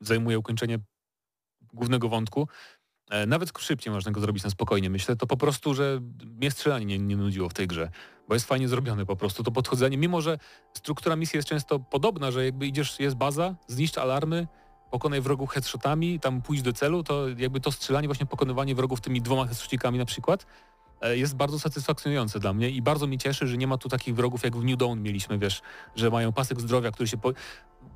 [0.00, 0.78] zajmuje ukończenie
[1.72, 2.79] głównego wątku, e,
[3.26, 6.98] nawet szybciej można go zrobić na spokojnie, myślę, to po prostu, że mnie strzelanie nie,
[6.98, 7.90] nie nudziło w tej grze,
[8.28, 10.38] bo jest fajnie zrobione po prostu to podchodzenie, mimo że
[10.74, 14.46] struktura misji jest często podobna, że jakby idziesz, jest baza, zniszcz alarmy,
[14.90, 19.22] pokonaj wrogów headshotami, tam pójść do celu, to jakby to strzelanie, właśnie pokonywanie wrogów tymi
[19.22, 20.46] dwoma headshotikami na przykład, e,
[21.02, 24.42] jest bardzo satysfakcjonujące dla mnie i bardzo mnie cieszy, że nie ma tu takich wrogów
[24.42, 25.62] jak w New Dawn mieliśmy, wiesz,
[25.96, 27.32] że mają pasek zdrowia, który się po...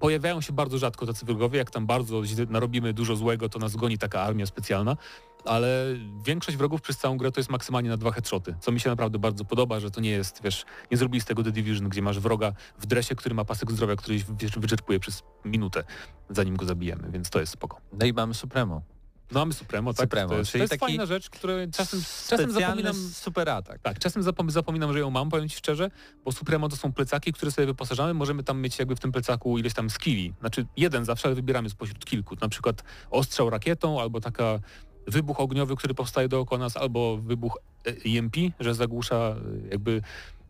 [0.01, 3.99] pojawiają się bardzo rzadko tacy wrogowie, jak tam bardzo narobimy dużo złego, to nas goni
[3.99, 4.97] taka armia specjalna,
[5.45, 5.87] ale
[6.25, 9.19] większość wrogów przez całą grę to jest maksymalnie na dwa headshoty, co mi się naprawdę
[9.19, 12.21] bardzo podoba, że to nie jest, wiesz, nie zrobili z tego The Division, gdzie masz
[12.21, 14.19] wroga w dresie, który ma pasek zdrowia, który
[14.57, 15.85] wyczerpuje przez minutę,
[16.31, 17.81] zanim go zabijemy, więc to jest spoko.
[17.93, 18.94] No i mamy Supremo.
[19.35, 20.05] No mamy Supremo, tak?
[20.05, 22.95] Supremo, to jest, czyli to jest taki fajna rzecz, której czasem, czasem zapominam...
[22.95, 23.81] super atak.
[23.83, 25.91] Tak, czasem zapom zapominam, że ją mam, powiem Ci szczerze,
[26.25, 29.59] bo Supremo to są plecaki, które sobie wyposażamy, możemy tam mieć jakby w tym plecaku
[29.59, 30.35] ileś tam skilli.
[30.41, 32.37] Znaczy jeden zawsze, ale wybieramy spośród kilku.
[32.41, 34.59] Na przykład ostrzał rakietą, albo taka
[35.07, 39.35] wybuch ogniowy, który powstaje dookoła nas, albo wybuch e, EMP, że zagłusza e,
[39.71, 40.03] jakby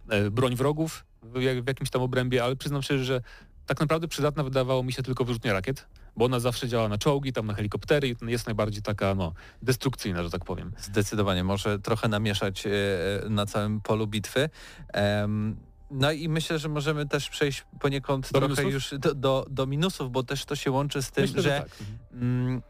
[0.08, 3.20] e, broń wrogów w jakimś tam obrębie, ale przyznam szczerze, że
[3.66, 7.32] tak naprawdę przydatna wydawało mi się tylko wyrzutnia rakiet, bo ona zawsze działa na czołgi,
[7.32, 10.72] tam na helikoptery i jest najbardziej taka, no, destrukcyjna, że tak powiem.
[10.78, 12.70] Zdecydowanie, może trochę namieszać e,
[13.30, 14.48] na całym polu bitwy.
[15.90, 18.72] No i myślę, że możemy też przejść poniekąd Do trochę minusów?
[18.92, 21.60] już do, do, do minusów, bo też to się łączy z tym, Myślę, że że
[21.60, 21.68] tak.
[22.12, 22.62] mm,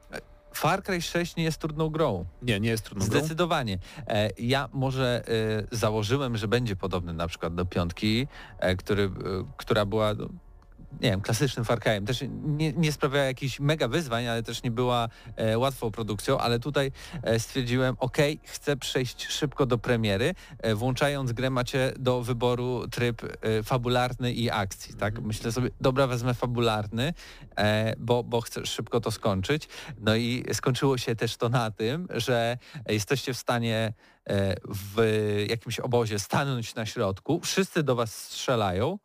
[0.55, 2.25] Far Cry 6 nie jest trudną grą.
[2.43, 3.19] Nie, nie jest trudną grą.
[3.19, 3.79] Zdecydowanie.
[4.07, 5.23] E, Ja może
[5.71, 8.27] e, założyłem, że będzie podobny na przykład do piątki,
[8.79, 9.11] który,
[9.57, 10.29] która była no,
[11.01, 12.07] nie wiem, klasycznym Far Cry'em.
[12.07, 16.59] Też nie, nie sprawiała jakichś mega wyzwań, ale też nie była e, łatwą produkcją, ale
[16.59, 20.35] tutaj e, stwierdziłem, ok, chcę przejść szybko do premiery.
[20.59, 25.13] E, włączając grę macie do wyboru tryb e, fabularny i akcji, tak?
[25.15, 25.27] Mhm.
[25.27, 27.15] Myślę sobie, dobra, wezmę fabularny,
[27.57, 29.69] e, bo, bo chcę szybko to skończyć.
[29.99, 33.93] No i skończyło się też to na tym, że jesteście w stanie
[34.27, 38.99] e, w jakimś obozie stanąć na środku, wszyscy do was strzelają,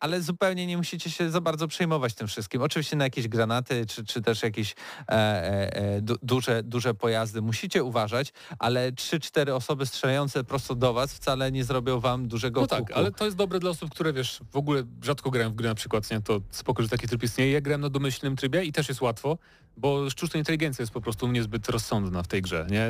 [0.00, 2.62] ale zupełnie nie musicie się za bardzo przejmować tym wszystkim.
[2.62, 4.74] Oczywiście na jakieś granaty, czy, czy też jakieś
[5.08, 10.92] e, e, e, du, duże, duże pojazdy musicie uważać, ale 3-4 osoby strzelające prosto do
[10.92, 12.92] was wcale nie zrobią wam dużego No tak, kuku.
[12.94, 15.74] ale to jest dobre dla osób, które wiesz, w ogóle rzadko grają w gry na
[15.74, 16.20] przykład, nie?
[16.20, 17.52] to spoko, że taki tryb istnieje.
[17.52, 19.38] Ja grałem na domyślnym trybie i też jest łatwo,
[19.76, 22.88] bo sztuczna inteligencja jest po prostu niezbyt rozsądna w tej grze, nie?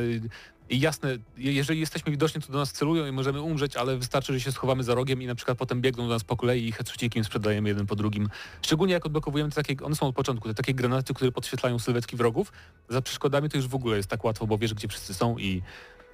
[0.70, 4.32] I jasne, je- jeżeli jesteśmy widoczni, to do nas celują i możemy umrzeć, ale wystarczy,
[4.32, 6.72] że się schowamy za rogiem i na przykład potem biegną do nas po kolei i
[6.72, 8.28] headshotiem sprzedajemy jeden po drugim.
[8.62, 12.16] Szczególnie jak odblokowujemy te takie, one są od początku, te takie granaty, które podświetlają sylwetki
[12.16, 12.52] wrogów.
[12.88, 15.62] Za przeszkodami to już w ogóle jest tak łatwo, bo wiesz, gdzie wszyscy są i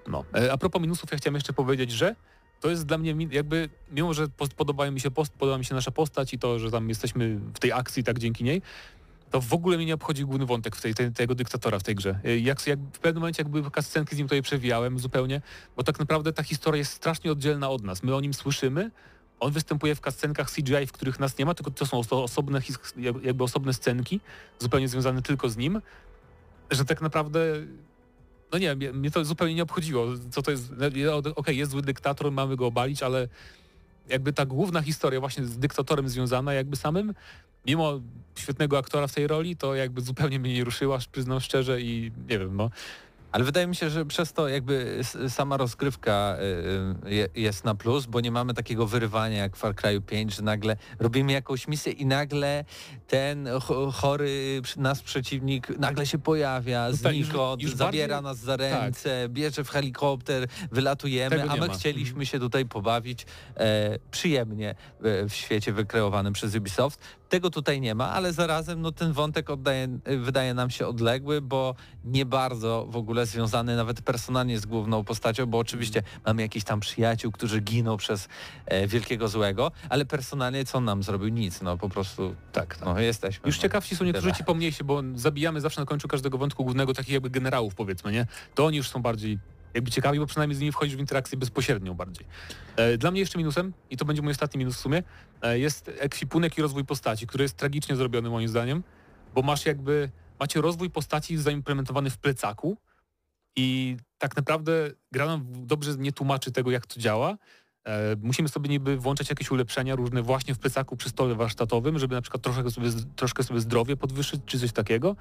[0.08, 0.24] no.
[0.34, 2.14] E, A propos minusów, ja chciałem jeszcze powiedzieć, że
[2.60, 4.26] to jest dla mnie jakby, mimo że
[4.56, 7.58] podobają mi się post, podoba mi się nasza postać i to, że tam jesteśmy w
[7.58, 8.62] tej akcji tak dzięki niej,
[9.30, 11.94] to w ogóle mnie nie obchodzi główny wątek w tej, tej, tego dyktatora w tej
[11.94, 12.20] grze.
[12.26, 15.40] Y, Jak, jak w pewnym momencie jakby kascenki z nim tutaj przewijałem zupełnie,
[15.76, 18.02] bo tak naprawdę ta historia jest strasznie oddzielna od nas.
[18.02, 18.90] My o nim słyszymy,
[19.40, 22.60] on występuje w kascenkach CGI, w których nas nie ma, tylko to są oso- osobne,
[23.22, 24.20] jakby osobne scenki,
[24.58, 25.82] zupełnie związane tylko z nim,
[26.70, 27.40] że tak naprawdę
[28.52, 30.72] no nie, mnie, to zupełnie nie obchodziło, co to jest,
[31.12, 33.28] od- okej, jest zły dyktator, mamy go obalić, ale
[34.08, 37.14] jakby ta główna historia właśnie z dyktatorem związana jakby samym,
[37.66, 38.00] mimo
[38.38, 42.38] świetnego aktora w tej roli, to jakby zupełnie mnie nie ruszyła, przyznam szczerze i nie
[42.38, 42.70] wiem, no.
[43.32, 46.36] Ale wydaje mi się, że przez to jakby sama rozgrywka
[47.04, 50.00] y, y, je- jest na plus, bo nie mamy takiego wyrywania jak w Far Cry
[50.00, 52.64] 5, że nagle robimy jakąś misję i nagle
[53.06, 58.30] ten cho- chory nas przeciwnik nagle się pojawia No tak, już- znikąd, już zabiera bardziej-
[58.30, 61.74] nas za ręce, bierze w helikopter, wylatujemy, a my ma.
[61.74, 67.00] chcieliśmy się tutaj pobawić e, przyjemnie w, w świecie wykreowanym przez Ubisoft.
[67.28, 69.88] Tego tutaj nie ma, ale zarazem no, ten wątek oddaje,
[70.18, 75.46] wydaje nam się odległy, bo nie bardzo w ogóle związany nawet personalnie z główną postacią,
[75.46, 78.28] bo oczywiście mamy jakichś tam przyjaciół, którzy giną przez
[78.66, 81.28] e, wielkiego złego, ale personalnie co on nam zrobił?
[81.28, 83.46] Nic, no po prostu tak, no jesteśmy.
[83.46, 83.62] Już no.
[83.62, 87.30] ciekawsi są niektórzy ci pomniejsi, bo zabijamy zawsze na końcu każdego wątku głównego takich jakby
[87.30, 88.26] generałów powiedzmy, nie?
[88.54, 89.38] To oni już są bardziej
[89.74, 92.26] jakby ciekawi, bo przynajmniej z nimi wchodzisz w interakcję bezpośrednią bardziej.
[92.76, 95.02] E, Dla mnie jeszcze minusem, i to będzie mój ostatni minus w sumie,
[95.42, 98.82] e, jest ekwipunek i rozwój postaci, który jest tragicznie zrobiony moim zdaniem,
[99.34, 102.76] bo masz jakby, macie rozwój postaci zaimplementowany w plecaku
[103.56, 107.38] i tak naprawdę gra nam dobrze nie tłumaczy tego, jak to działa.
[107.84, 112.14] E, Musimy sobie niby włączać jakieś ulepszenia różne właśnie w plecaku przy stole warsztatowym, żeby
[112.14, 115.16] na przykład troszkę sobie, troszkę sobie zdrowie podwyższyć, czy coś takiego,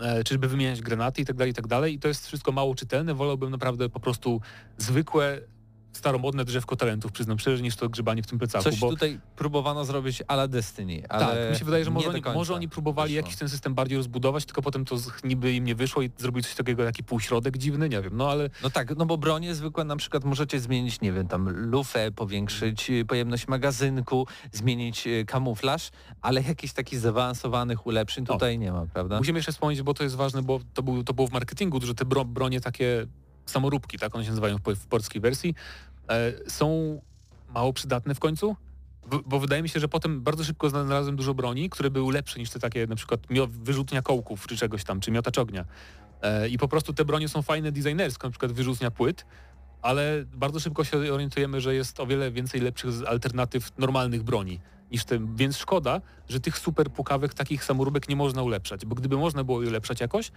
[0.00, 1.94] e, czy żeby wymieniać granaty i tak dalej, i tak dalej.
[1.94, 3.14] I to jest wszystko mało czytelne.
[3.14, 4.40] Wolałbym naprawdę po prostu
[4.78, 5.40] zwykłe,
[6.04, 8.64] staromodne drzewko talentów, przyznam szczerze, niż to grzebanie w tym plecaku.
[8.64, 12.22] Coś bo tutaj próbowano zrobić ala Destiny, ale tak, mi się wydaje, że może oni,
[12.34, 16.02] może oni próbowali jakiś ten system bardziej rozbudować, tylko potem to niby im nie wyszło
[16.02, 19.18] i zrobili coś takiego, taki półśrodek dziwny, nie wiem, no ale No tak, no bo
[19.18, 25.06] bronie zwykłe na przykład możecie zmienić, nie wiem, tam lufę, powiększyć y, pojemność magazynku, zmienić
[25.06, 25.90] y, kamuflaż,
[26.22, 29.18] ale jakichś takich zaawansowanych ulepszeń tutaj nie ma, prawda?
[29.18, 31.94] Musimy jeszcze wspomnieć, bo to jest ważne, bo to, był, to było w marketingu, że
[31.94, 33.06] te bro, bronie takie
[33.46, 35.54] samoróbki, tak one się nazywają w, po- w polskiej wersji,
[36.48, 37.00] są
[37.54, 38.56] mało przydatne w końcu,
[39.26, 42.50] bo wydaje mi się, że potem bardzo szybko znalazłem dużo broni, które były lepsze niż
[42.50, 45.64] te takie na przykład wyrzutnia kołków czy czegoś tam, czy miotacz ognia.
[46.22, 49.26] E, I po prostu te bronie są fajne designersko, na przykład wyrzutnia płyt,
[49.82, 55.04] ale bardzo szybko się orientujemy, że jest o wiele więcej lepszych alternatyw normalnych broni niż
[55.04, 59.44] te, więc szkoda, że tych super pukawek, takich samoróbek nie można ulepszać, bo gdyby można
[59.44, 60.30] było je ulepszać jakoś,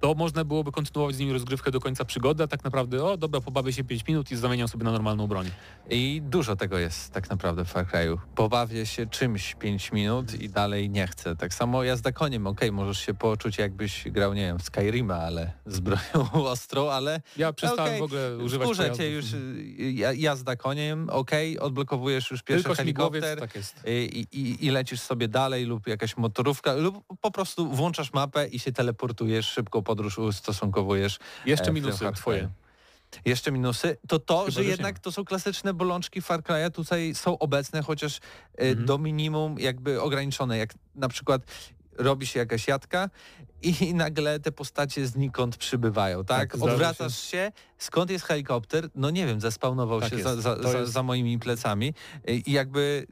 [0.00, 3.40] to można byłoby kontynuować z nimi rozgrywkę do końca przygody, a tak naprawdę, o dobra,
[3.40, 5.50] pobawię się 5 minut i zamieniam sobie na normalną broń.
[5.90, 8.18] I dużo tego jest tak naprawdę w Far Cry'u.
[8.34, 11.36] Pobawię się czymś 5 minut i dalej nie chcę.
[11.36, 15.52] Tak samo jazda koniem, okej, możesz się poczuć jakbyś grał, nie wiem, w Skyrima, ale
[15.66, 19.24] z bronią ostrą, ale Ja przestałem Okej, w ogóle używać wkurza cię już
[19.78, 23.40] ja- jazda koniem, okej, odblokowujesz już pierwszy Tylko helikopter.
[23.40, 23.50] tak
[23.86, 28.58] i, i, i lecisz sobie dalej lub jakaś motorówka lub po prostu włączasz mapę i
[28.58, 31.18] się teleportujesz, szybką podróż ustosunkowujesz.
[31.46, 32.48] Jeszcze e, minusy twoje.
[33.24, 37.14] Jeszcze minusy, to to, Chyba, że jednak nie to są klasyczne bolączki Far Cry'a, tutaj
[37.14, 38.20] są obecne, chociaż e,
[38.60, 38.86] Mhm.
[38.86, 41.42] do minimum jakby ograniczone, jak na przykład
[41.98, 43.10] robi się jakaś jadka
[43.62, 46.52] i nagle te postacie znikąd przybywają, tak?
[46.52, 47.52] Tak, Odwracasz się.
[47.78, 48.88] skąd jest helikopter?
[48.94, 51.94] No nie wiem, zespawnował Tak się za, za, za, za moimi plecami
[52.28, 53.06] i jakby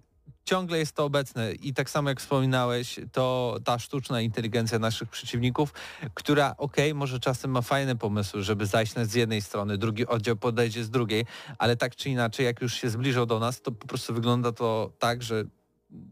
[0.46, 1.52] ciągle jest to obecne.
[1.52, 5.74] I tak samo jak wspominałeś, to ta sztuczna inteligencja naszych przeciwników,
[6.14, 10.84] która okej, może czasem ma fajne pomysły, żeby zajść z jednej strony, drugi oddział podejdzie
[10.84, 11.26] z drugiej,
[11.58, 14.92] ale tak czy inaczej, jak już się zbliżą do nas, to po prostu wygląda to
[14.98, 15.44] tak, że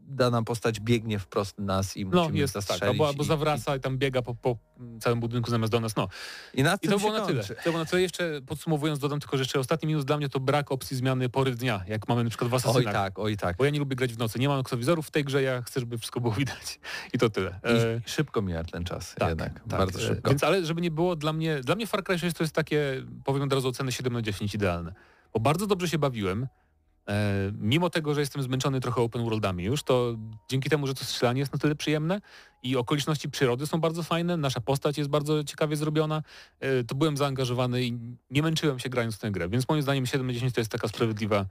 [0.08, 2.92] dana postać biegnie wprost nas i No musimy jest tak, zastrzelić.
[2.92, 4.56] albo, albo i- zawraca i tam biega po, po
[5.00, 6.08] całym budynku zamiast do nas, no.
[6.54, 7.44] I, i na I to było na tyle.
[7.44, 8.02] To było na tyle.
[8.02, 11.54] Jeszcze podsumowując, dodam tylko, że jeszcze ostatni minus dla mnie to brak opcji zmiany pory
[11.54, 12.94] dnia, jak mamy na przykład w Oj Asasynach.
[12.94, 13.56] tak, oj tak.
[13.56, 14.38] Bo ja nie lubię grać w nocy.
[14.38, 16.80] Nie mam noktowizorów w tej grze, ja chcę, żeby wszystko było widać.
[17.12, 17.60] I to tyle.
[17.62, 20.30] E, I szybko mija ten czas jednak, bardzo e, szybko.
[20.30, 23.02] Więc ale żeby nie było dla mnie, dla mnie Far Cry 6 to jest takie,
[23.24, 24.94] powiem od razu oceny 7 na 10 idealne.
[25.34, 26.46] Bo bardzo dobrze się bawiłem.
[27.08, 30.16] E, mimo tego, że jestem zmęczony trochę open worldami już, to
[30.50, 32.20] dzięki temu, że to strzelanie jest na tyle przyjemne
[32.62, 36.22] i okoliczności przyrody są bardzo fajne, nasza postać jest bardzo ciekawie zrobiona,
[36.60, 37.98] e, to byłem zaangażowany i
[38.30, 39.48] nie męczyłem się grając w tę grę.
[39.48, 41.46] Więc moim zdaniem 7 na 10 to jest taka sprawiedliwa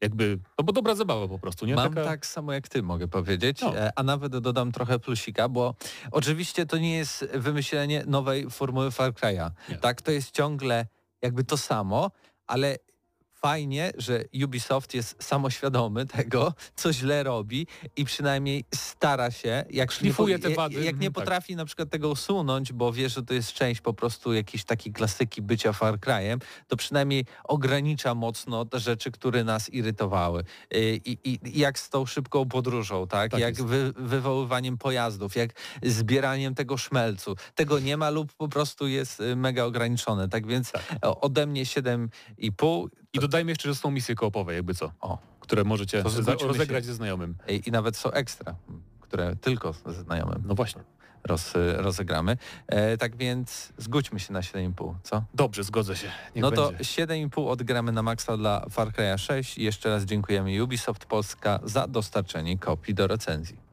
[0.00, 1.74] jakby, no bo dobra zabawa po prostu, nie?
[1.74, 2.04] Mam taka...
[2.04, 3.76] tak samo jak ty, mogę powiedzieć, No.
[3.78, 5.74] e, a nawet dodam trochę plusika, bo
[6.10, 9.50] oczywiście to nie jest wymyślenie nowej formuły Far Cry'a.
[9.80, 10.86] Tak, to jest ciągle
[11.22, 12.10] jakby to samo,
[12.46, 12.76] ale
[13.40, 20.34] fajnie, że Ubisoft jest samoświadomy tego, co źle robi i przynajmniej stara się, jak Szlifuje
[20.34, 20.74] nie, te wady.
[20.74, 21.24] Jak nie Mhm, tak.
[21.24, 24.92] potrafi na przykład tego usunąć, bo wie, że to jest część po prostu jakiejś takiej
[24.92, 30.44] klasyki bycia Far Cry'em, to przynajmniej ogranicza mocno te rzeczy, które nas irytowały.
[30.74, 33.30] Y, I, i, i jak z tą szybką podróżą, tak?
[33.30, 35.50] Tak jak wy, wywoływaniem pojazdów, jak
[35.82, 37.34] zbieraniem tego szmelcu.
[37.54, 40.28] Tego nie ma lub po prostu jest y, mega ograniczone.
[40.28, 40.72] Tak więc
[41.02, 45.64] o- ode mnie 7,5 I dodajmy jeszcze, że są misje koopowe, jakby co, o, które
[45.64, 46.86] możecie To za- zwróćmy rozegrać się.
[46.86, 47.34] ze znajomym.
[47.48, 48.54] i, i nawet są ekstra,
[49.00, 50.82] które tylko ze znajomym No właśnie.
[51.24, 52.36] roz, rozegramy.
[52.66, 55.22] E, tak więc zgódźmy się na 7,5, co?
[55.34, 56.06] Dobrze, zgodzę się.
[56.34, 56.84] Niech no to będzie.
[56.84, 61.86] 7,5 odgramy na maksa dla Far Cry'a 6 i jeszcze raz dziękujemy Ubisoft Polska za
[61.86, 63.67] dostarczenie kopii do recenzji.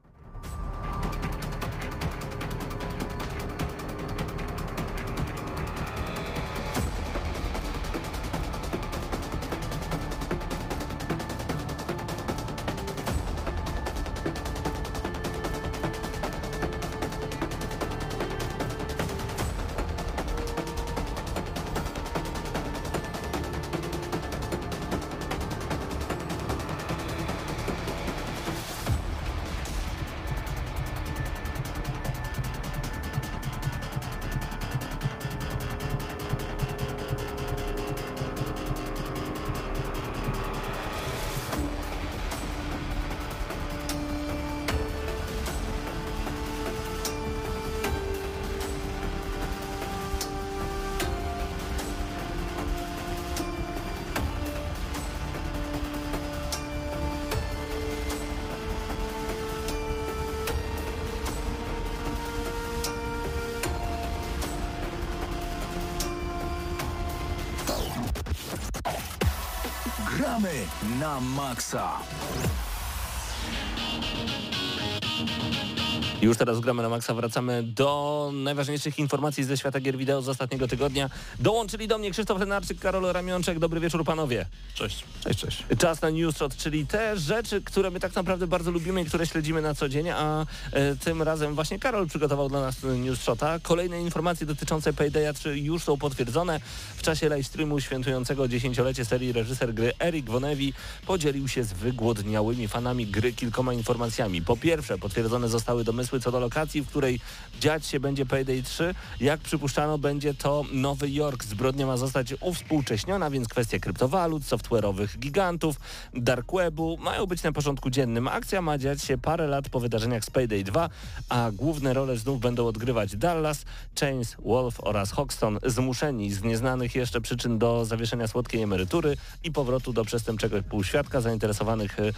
[76.46, 81.10] Teraz gramy na maksa, wracamy do najważniejszych informacji ze świata gier wideo z ostatniego tygodnia.
[81.40, 83.60] Dołączyli do mnie Krzysztof Lenarczyk, Karol Ramionczek.
[83.60, 84.46] Dobry wieczór panowie.
[84.74, 85.04] Cześć.
[85.24, 85.64] Cześć, cześć.
[85.78, 89.62] Czas na Newsshot, czyli te rzeczy, które my tak naprawdę bardzo lubimy i które śledzimy
[89.62, 93.60] na co dzień, a e, tym razem właśnie Karol przygotował dla nas Newsshota.
[93.60, 96.60] Kolejne informacje dotyczące Paydaya 3 już są potwierdzone.
[96.96, 100.74] W czasie livestreamu świętującego dziesięciolecie serii reżyser gry Eric Vonevi
[101.08, 104.42] podzielił się z wygłodniałymi fanami gry kilkoma informacjami.
[104.42, 107.20] Po pierwsze, potwierdzone zostały domysły co do lokacji, w której
[107.60, 108.96] dziać się będzie Payday 3.
[109.20, 111.44] Jak przypuszczano, będzie to Nowy Jork.
[111.44, 115.76] Zbrodnia ma zostać uwspółcześniona, więc kwestie kryptowalut, software'owych gigantów,
[116.14, 118.28] dark webu mają być na porządku dziennym.
[118.28, 120.90] Akcja ma dziać się parę lat po wydarzeniach z Payday 2,
[121.30, 123.66] a główne role znów będą odgrywać Dallas,
[124.00, 129.94] Chains, Wolf oraz Hoxton, zmuszeni z nieznanych jeszcze przyczyn do zawieszenia słodkiej emerytury i powrotu
[129.94, 132.14] do przestępczego półświadka zainteresowanych y,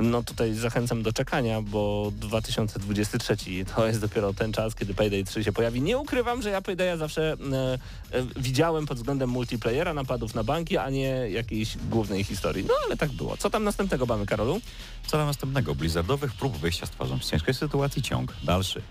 [0.00, 3.36] no tutaj zachęcam do czekania, bo 2023
[3.74, 5.82] to jest dopiero ten czas, kiedy Payday 3 się pojawi.
[5.82, 7.78] Nie ukrywam, że ja Paydaya zawsze e,
[8.18, 12.64] e, widziałem pod względem multiplayera, napadów na banki, a nie jakiejś głównej historii.
[12.64, 13.36] No ale tak było.
[13.36, 14.60] Co tam następnego mamy, Karolu?
[15.06, 18.82] Celem następnego blizzardowych prób wyjścia z twarzą z ciężkiej sytuacji ciąg dalszy.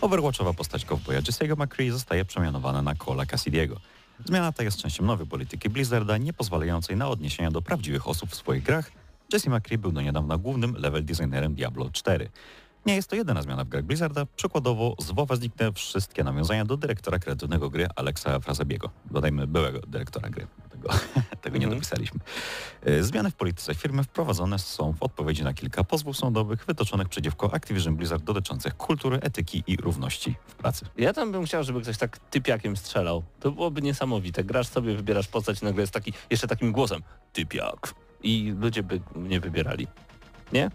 [0.00, 3.80] Overwatchowa postać cowboya Jesse'ego McCree zostaje przemianowana na Cola Cassidiego.
[4.24, 8.34] Zmiana ta jest częścią nowej polityki Blizzarda, nie pozwalającej na odniesienia do prawdziwych osób w
[8.34, 8.90] swoich grach.
[9.32, 12.28] Jesse McCree był do niedawna głównym level designerem Diablo 4.
[12.86, 14.26] Nie jest to jedyna zmiana w grach Blizzarda.
[14.36, 18.90] Przykładowo z WoWa zniknęły wszystkie nawiązania do dyrektora kreatywnego gry Alexa Frazabiego.
[19.10, 20.46] Dodajmy byłego dyrektora gry.
[20.70, 20.88] Tego,
[21.42, 21.70] tego nie Mhm.
[21.80, 22.20] dopisaliśmy.
[22.82, 27.54] E, Zmiany w polityce firmy wprowadzone są w odpowiedzi na kilka pozwów sądowych wytoczonych przeciwko
[27.54, 30.86] Activision Blizzard dotyczących kultury, etyki i równości w pracy.
[30.96, 33.22] Ja tam bym chciał, żeby ktoś tak typiakiem strzelał.
[33.40, 34.44] To byłoby niesamowite.
[34.44, 37.94] Grasz sobie, wybierasz postać i nagle jest taki, jeszcze takim głosem typiak.
[38.22, 39.86] I ludzie by nie wybierali.
[40.52, 40.70] Nie?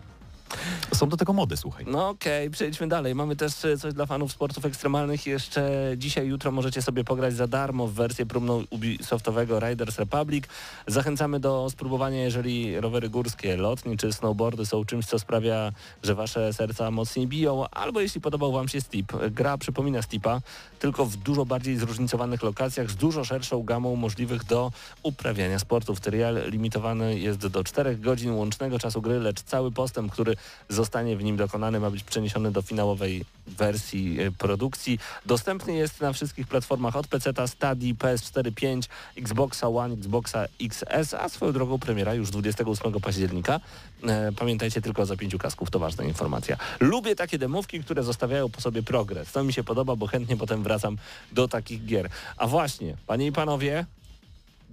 [0.94, 1.86] Są do tego mody, słuchaj.
[1.88, 3.16] No okej, przejdźmy dalej.
[3.16, 5.26] Mamy też e, coś dla fanów sportów ekstremalnych.
[5.26, 10.46] Jeszcze dzisiaj, jutro możecie sobie pograć za darmo w wersję próbną Ubisoftowego Riders Republic.
[10.88, 15.72] Zachęcamy do spróbowania, jeżeli rowery górskie, lotnie czy snowboardy są czymś, co sprawia,
[16.04, 19.12] że wasze serca mocniej biją, albo jeśli podobał wam się Steep.
[19.32, 20.42] Gra przypomina Steepa,
[20.80, 24.72] tylko w dużo bardziej zróżnicowanych lokacjach, z dużo szerszą gamą możliwych do
[25.04, 26.00] uprawiania sportów.
[26.00, 30.36] Trial limitowany jest do 4 godzin łącznego czasu gry, lecz cały postęp, który
[30.70, 35.00] zostanie w nim dokonany, ma być przeniesiony do finałowej wersji e, produkcji.
[35.26, 41.30] Dostępny jest na wszystkich platformach od PC, Stadi, PS4, 5, Xboxa One, Xboxa XS, a
[41.30, 43.60] swoją drogą premiera już 28 października.
[44.04, 46.58] E, Pamiętajcie tylko o zapięciu kasków, to ważna informacja.
[46.80, 49.32] Lubię takie demówki, które zostawiają po sobie progres.
[49.32, 50.98] To mi się podoba, bo chętnie potem wracam
[51.32, 52.10] do takich gier.
[52.38, 53.86] A właśnie, panie i panowie,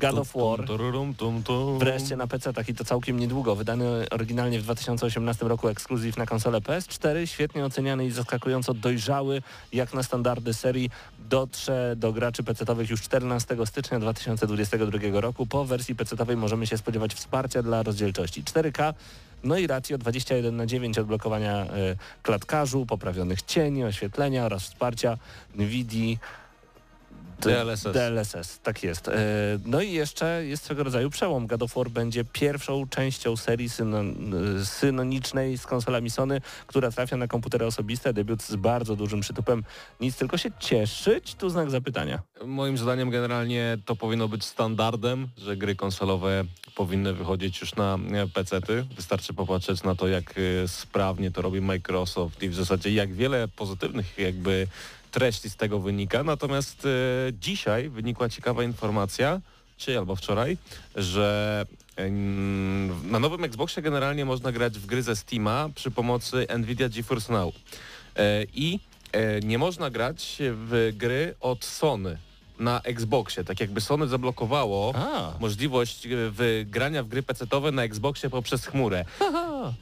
[0.01, 0.61] God of War
[1.79, 3.57] wreszcie na PC-tach i to całkiem niedługo.
[3.57, 9.43] Wydany oryginalnie w 2018 roku ekskluzyw na konsolę PS4, świetnie oceniany i zaskakująco dojrzały
[9.73, 10.91] jak na standardy serii
[11.29, 15.47] dotrze do graczy PC-towych już 14 stycznia 2022 roku.
[15.47, 18.95] Po wersji PC-towej możemy się spodziewać wsparcia dla rozdzielczości 4K,
[19.45, 21.69] no i ratio 21 na 9 odblokowania y,
[22.23, 25.19] klatkarzu, poprawionych cieni, oświetlenia oraz wsparcia
[25.55, 26.17] NVIDIA
[27.41, 27.83] DLSS.
[27.93, 29.09] DLSS, tak jest.
[29.09, 29.15] E,
[29.65, 31.47] No i jeszcze jest swego rodzaju przełom.
[31.47, 37.29] God of War będzie pierwszą częścią serii synon- synonicznej z konsolami Sony, która trafia na
[37.29, 38.13] komputery osobiste.
[38.13, 39.65] Debiut z bardzo dużym przytupem.
[40.01, 42.23] Nic tylko się cieszyć, tu znak zapytania.
[42.45, 47.99] Moim zdaniem generalnie to powinno być standardem, że gry konsolowe powinny wychodzić już na
[48.35, 48.85] PC-ty.
[48.97, 50.35] Wystarczy popatrzeć na to, jak
[50.65, 54.67] e, sprawnie to robi Microsoft i w zasadzie jak wiele pozytywnych jakby
[55.11, 56.25] treści z tego wynika.
[56.25, 56.89] Natomiast e,
[57.33, 59.41] dzisiaj wynikła ciekawa informacja,
[59.77, 60.57] czy albo wczoraj,
[60.97, 61.67] że
[63.05, 67.55] na nowym Xboxie generalnie można grać w gry ze Steama przy pomocy Nvidia GeForce Now.
[68.17, 68.81] E, I
[69.13, 72.19] e, nie można grać w gry od Sony
[72.59, 73.45] na Xboxie.
[73.45, 76.67] Tak jakby Sony zablokowało A, możliwość e, w
[77.09, 79.05] gry PC-owe na Xboxie poprzez chmurę.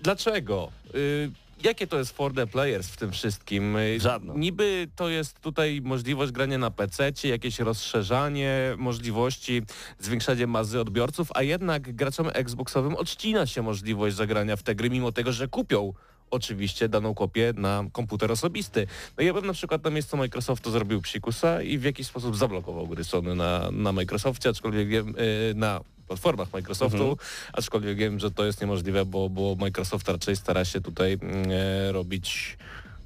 [0.02, 0.72] Dlaczego?
[0.94, 1.30] Y,
[1.64, 3.76] Jakie to jest for the players w tym wszystkim?
[3.98, 4.38] Żadną.
[4.38, 9.62] Niby to jest tutaj możliwość grania na PC, jakieś rozszerzanie możliwości,
[9.98, 15.12] zwiększanie mazy odbiorców, a jednak graczom Xboxowym odcina się możliwość zagrania w te gry, mimo
[15.12, 15.92] tego, że kupią
[16.30, 18.86] oczywiście daną kopię na komputer osobisty.
[19.18, 22.86] No ja bym na przykład na miejscu Microsoftu zrobił psikusa i w jakiś sposób zablokował
[22.86, 27.16] gry Sony na, na Microsoftie, aczkolwiek wiem, y, na platformach Microsoftu, Mhm.
[27.52, 31.92] aczkolwiek wiem, że to jest niemożliwe, bo, bo Microsoft raczej stara się tutaj mm, e,
[31.92, 32.58] robić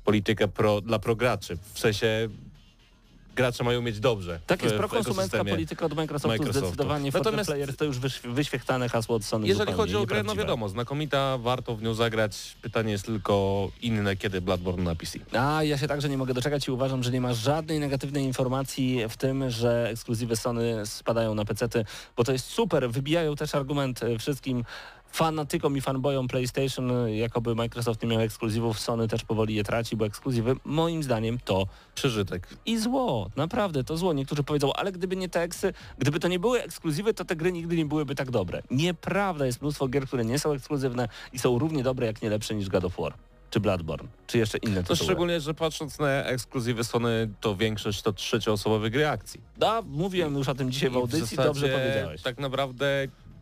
[0.05, 1.59] politykę pro, dla prograczy.
[1.72, 2.28] W sensie
[3.41, 4.41] gracze mają mieć dobrze.
[4.47, 6.68] tak jest prokonsumencka polityka od Microsoftu, Microsoftu.
[6.68, 7.11] zdecydowanie.
[7.11, 10.34] Natomiast- the players to już wyś, wyświechtane hasło od Sony Jeżeli chodzi o grę, no
[10.34, 12.57] wiadomo, znakomita, warto w nią zagrać.
[12.62, 15.18] Pytanie jest tylko inne, kiedy Bloodborne na PC.
[15.32, 19.01] A ja się także nie mogę doczekać i uważam, że nie ma żadnej negatywnej informacji
[19.09, 21.84] w tym, że ekskluzywy Sony spadają na pecety,
[22.16, 22.91] bo to jest super.
[22.91, 24.64] Wybijają też argument e, wszystkim
[25.13, 30.07] fanatykom i fanboyom PlayStation, jakoby Microsoft nie miał ekskluzywów, Sony też powoli je traci, bo
[30.07, 32.49] ekskluzywy moim zdaniem to Przeżytek.
[32.67, 34.13] i zło, naprawdę to zło.
[34.13, 37.53] Niektórzy powiedzą, ale gdyby nie te eksy, gdyby to nie były ekskluzywy, to te gry
[37.53, 38.63] nigdy nie byłyby tak dobre.
[38.71, 42.55] Nieprawda, jest mnóstwo gier, które nie są ekskluzywne i są równie dobre, jak nie lepsze
[42.55, 43.15] niż God of War,
[43.51, 44.97] czy Bloodborne, czy jeszcze inne To tytuły.
[44.97, 49.41] szczególnie, że patrząc na ekskluzywy Sony, to większość to trzecioosobowe gry akcji.
[49.59, 52.23] Da, mówiłem już o tym dzisiaj w audycji, zasadzie dobrze powiedziałeś.
[52.23, 52.87] Tak naprawdę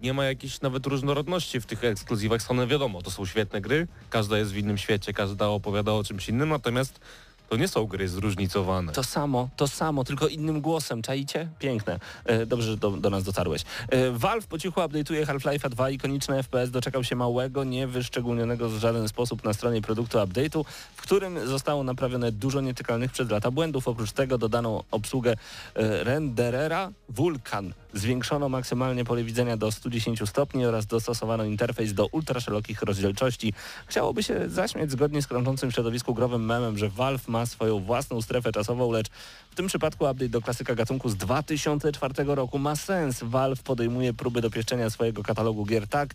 [0.03, 2.43] nie ma jakiejś nawet różnorodności w tych ekskluzywach.
[2.43, 6.29] Sony wiadomo, to są świetne gry, każda jest w innym świecie, każda opowiada o czymś
[6.29, 7.01] innym, natomiast
[7.49, 8.93] to nie są gry zróżnicowane.
[8.93, 11.49] To samo, to samo, tylko innym głosem, czaicie?
[11.59, 12.01] Piękne.
[12.25, 13.63] E, dobrze, że do, do nas dotarłeś.
[13.89, 19.09] E, Valve po cichu update'uje Half-Life'a 2, ikoniczny FPS doczekał się małego, niewyszczególnionego w żaden
[19.09, 20.65] sposób na stronie produktu update'u,
[20.97, 23.89] w którym zostało naprawione dużo nietykalnych przez lata błędów.
[23.89, 25.33] Oprócz tego dodano obsługę
[25.75, 27.73] e, renderera Vulkan.
[27.95, 33.53] Zwiększono maksymalnie pole widzenia do 110 stopni oraz dostosowano interfejs do ultraszerokich rozdzielczości.
[33.87, 38.23] Chciałoby się zaśmiać zgodnie z krążącym w środowisku growym memem, że Valve ma swoją własną
[38.23, 39.09] strefę czasową, lecz
[39.51, 43.21] w tym przypadku update do klasyka gatunku z 2004 roku ma sens.
[43.23, 46.15] Valve podejmuje próby dopieszczenia swojego katalogu gier tak,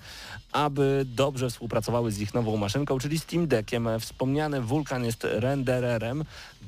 [0.51, 3.89] aby dobrze współpracowały z ich nową maszynką, czyli Steam Deckiem.
[3.99, 6.23] Wspomniany Vulkan jest rendererem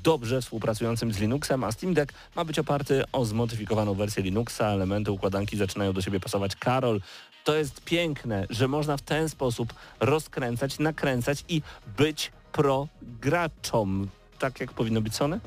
[0.05, 4.75] dobrze współpracującym z Linuxem, a Steam Deck ma być oparty o zmodyfikowaną wersję Linuxa.
[4.95, 6.55] Elementy układanki zaczynają do siebie pasować.
[6.55, 7.01] Karol,
[7.43, 11.61] to jest piękne, że można w ten sposób rozkręcać, nakręcać i
[11.97, 14.07] być pro graczom.
[14.39, 15.39] Tak jak powinno być Sony?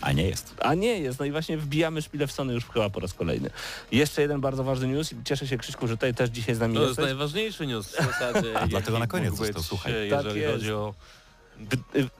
[0.00, 0.54] A nie jest.
[0.60, 1.18] A nie jest.
[1.18, 3.50] No i właśnie wbijamy szpilę w Sony już chyba po raz kolejny.
[3.92, 6.74] Jeszcze jeden bardzo ważny news i cieszę się Krzyszku, że tutaj też dzisiaj z nami
[6.74, 7.04] To jest jesteś.
[7.06, 8.58] najważniejszy news w zasadzie.
[8.60, 10.06] A dlatego na koniec został, słuchaj.
[10.06, 10.54] e, Tak Jeżeli jest.
[10.54, 10.94] chodzi o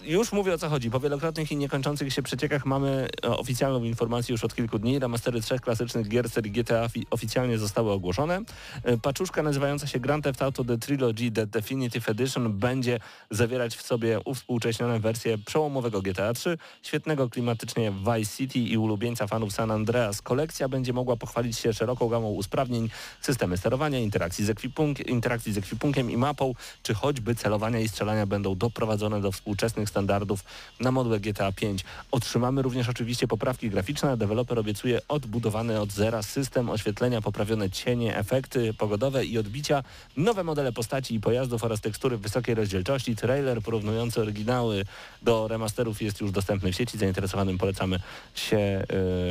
[0.03, 0.91] Już mówię o co chodzi.
[0.91, 4.99] Po wielokrotnych i niekończących się przeciekach mamy e, oficjalną informację już od kilku dni.
[4.99, 8.41] Remastery trzech klasycznych gier serii GTA fi- oficjalnie zostały ogłoszone.
[8.83, 13.83] E, Paczuszka nazywająca się Grand Theft Auto The Trilogy The Definitive Edition będzie zawierać w
[13.83, 20.23] sobie uwspółcześnione wersje przełomowego GTA 3, świetnego klimatycznie Vice City i ulubieńca fanów San Andreas.
[20.23, 24.65] Kolekcja będzie mogła pochwalić się szeroką gamą usprawnień, systemy sterowania, interakcji z,
[25.07, 29.89] interakcji z ekwipunkiem i mapą, czy choćby celowania i strzelania będą doprowadzone do do współczesnych
[29.89, 30.45] standardów
[30.81, 31.85] na modłę GTA 5.
[32.11, 38.75] Otrzymamy również oczywiście poprawki graficzne, deweloper obiecuje odbudowany od zera system oświetlenia, poprawione cienie, efekty
[38.75, 39.83] pogodowe i odbicia,
[40.17, 43.17] nowe modele postaci i pojazdów oraz tekstury w wysokiej rozdzielczości.
[43.17, 44.85] Trailer porównujący oryginały
[45.23, 46.99] do remasterów jest już dostępny w sieci.
[46.99, 48.01] Zainteresowanym polecamy
[48.35, 48.85] się e,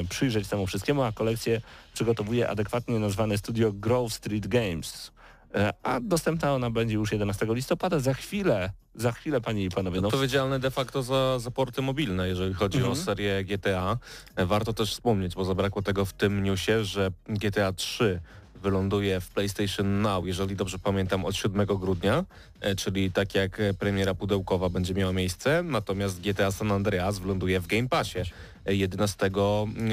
[0.09, 1.61] przyjrzeć temu wszystkiemu, a kolekcję
[1.93, 5.14] przygotowuje adekwatnie nazwane studio Grove Street Games.
[5.55, 7.99] E, A dostępna ona będzie już 11 listopada.
[7.99, 10.01] Za chwilę, za chwilę panie i panowie.
[10.01, 12.93] No, Odpowiedzialny de facto za, za porty mobilne, jeżeli chodzi Mhm.
[12.93, 13.97] o serię GTA.
[14.35, 18.19] E, Warto też wspomnieć, bo zabrakło tego w tym newsie, że GTA 3
[18.65, 22.25] wyląduje w PlayStation Now, jeżeli dobrze pamiętam, od 7 grudnia,
[22.61, 27.59] e, czyli tak jak e, premiera pudełkowa będzie miała miejsce, natomiast GTA San Andreas wyląduje
[27.59, 28.19] w Game Passie
[28.65, 29.29] e, 11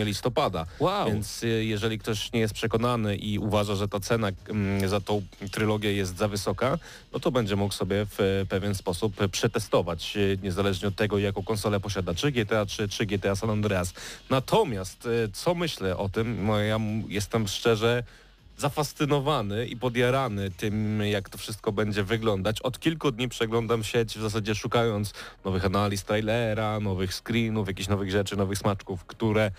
[0.04, 0.66] listopada.
[0.80, 1.06] wow.
[1.06, 5.22] Więc y, jeżeli ktoś nie jest przekonany i uważa, że ta cena mm, za tą
[5.50, 6.78] trylogię jest za wysoka,
[7.12, 11.18] no to będzie mógł sobie w e, pewien sposób e, przetestować, e, niezależnie od tego,
[11.18, 13.94] jaką konsolę posiada, czy GTA 3, czy GTA San Andreas.
[14.30, 18.02] Natomiast e, co myślę o tym, no ja jestem szczerze
[18.62, 22.60] zafascynowany i podjarany tym, jak to wszystko będzie wyglądać.
[22.60, 25.12] Od kilku dni przeglądam sieć, w zasadzie szukając
[25.44, 29.50] nowych analiz trailera, nowych screenów, jakichś nowych rzeczy, nowych smaczków, które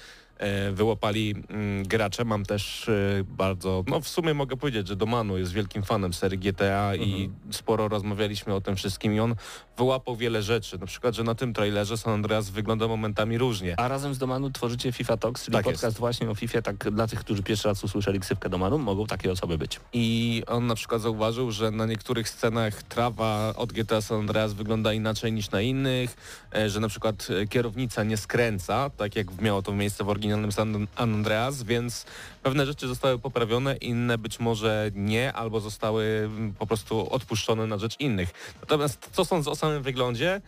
[0.74, 2.26] wyłapali mm, gracze.
[2.26, 6.40] Mam też e, bardzo, no w sumie mogę powiedzieć, że Domanu jest wielkim fanem serii
[6.40, 9.36] GTA i sporo rozmawialiśmy o tym wszystkim i on
[9.78, 10.78] wyłapał wiele rzeczy.
[10.78, 13.80] Na przykład, że na tym trailerze San Andreas wygląda momentami różnie.
[13.80, 15.98] A razem z Domanu tworzycie FIFA Talks, czyli Tak podcast jest.
[16.00, 19.58] właśnie o FIFA, tak dla tych, którzy pierwszy raz usłyszeli ksywkę Domanu, mogą takie osoby
[19.58, 19.80] być.
[19.94, 24.94] I on na przykład zauważył, że na niektórych scenach trawa od GTA San Andreas wygląda
[24.94, 26.16] inaczej niż na innych,
[26.56, 30.52] e, że na przykład e, kierownica nie skręca, tak jak miało to miejsce w oryginalnym
[30.52, 32.06] San Andreas, więc
[32.44, 37.78] pewne rzeczy zostały poprawione, inne być może nie, albo zostały mm, po prostu odpuszczone na
[37.78, 38.56] rzecz innych.
[38.62, 40.42] Natomiast co sądzę o samym wyglądzie?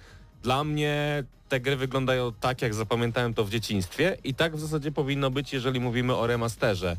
[0.43, 4.91] Dla mnie te gry wyglądają tak, jak zapamiętałem to w dzieciństwie i tak w zasadzie
[4.91, 6.97] powinno być, jeżeli mówimy o remasterze.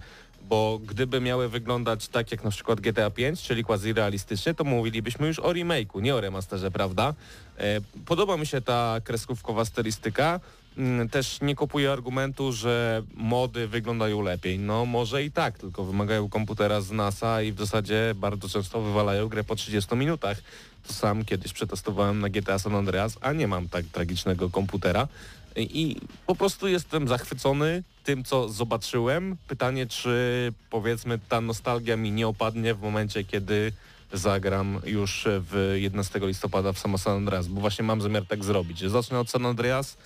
[0.48, 5.26] Bo gdyby miały wyglądać tak jak na przykład GTA 5, czyli quasi realistycznie, to mówilibyśmy
[5.26, 7.14] już o remake'u, nie o remasterze, prawda?
[7.58, 10.40] E, Podoba mi się ta kreskówkowa stylistyka.
[10.76, 14.58] Mm, Też nie kupuję argumentu, że mody wyglądają lepiej.
[14.58, 19.28] No może i tak, tylko wymagają komputera z NASA i w zasadzie bardzo często wywalają
[19.28, 20.38] grę po 30 minutach.
[20.86, 25.08] To sam kiedyś przetestowałem na GTA San Andreas, a nie mam tak tragicznego komputera.
[25.56, 25.96] I
[26.26, 29.36] po prostu jestem zachwycony tym, co zobaczyłem.
[29.48, 33.72] Pytanie, czy powiedzmy ta nostalgia mi nie opadnie w momencie, kiedy
[34.12, 38.80] zagram już w 11 listopada w samo San Andreas, bo właśnie mam zamiar tak zrobić.
[38.80, 39.96] Zacznę od San Andreas,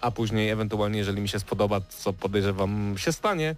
[0.00, 3.56] a później ewentualnie, jeżeli mi się spodoba, co podejrzewam się stanie,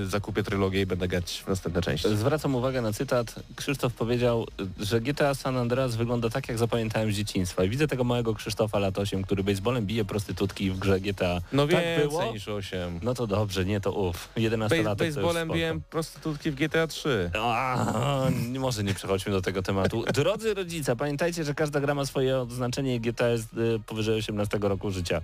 [0.00, 2.16] yy, zakupię trylogię i będę grać w następne części.
[2.16, 3.34] Zwracam uwagę na cytat.
[3.56, 4.46] Krzysztof powiedział,
[4.80, 7.64] że GTA San Andreas wygląda tak, jak zapamiętałem z dzieciństwa.
[7.64, 11.40] I widzę tego małego Krzysztofa lat 8, który baseballem bije prostytutki w grze GTA.
[11.52, 12.32] No tak więcej było?
[12.32, 13.00] niż 8.
[13.02, 14.28] No to dobrze, nie to uf.
[14.36, 14.98] 11 Base, lat.
[14.98, 17.30] baseballem biłem prostytutki w GTA 3.
[17.34, 20.04] A, nie- może nie przechodźmy do tego tematu.
[20.14, 24.58] Drodzy rodzice, pamiętajcie, że każda gra ma swoje odznaczenie i GTA jest y, powyżej 18
[24.62, 25.22] roku życia.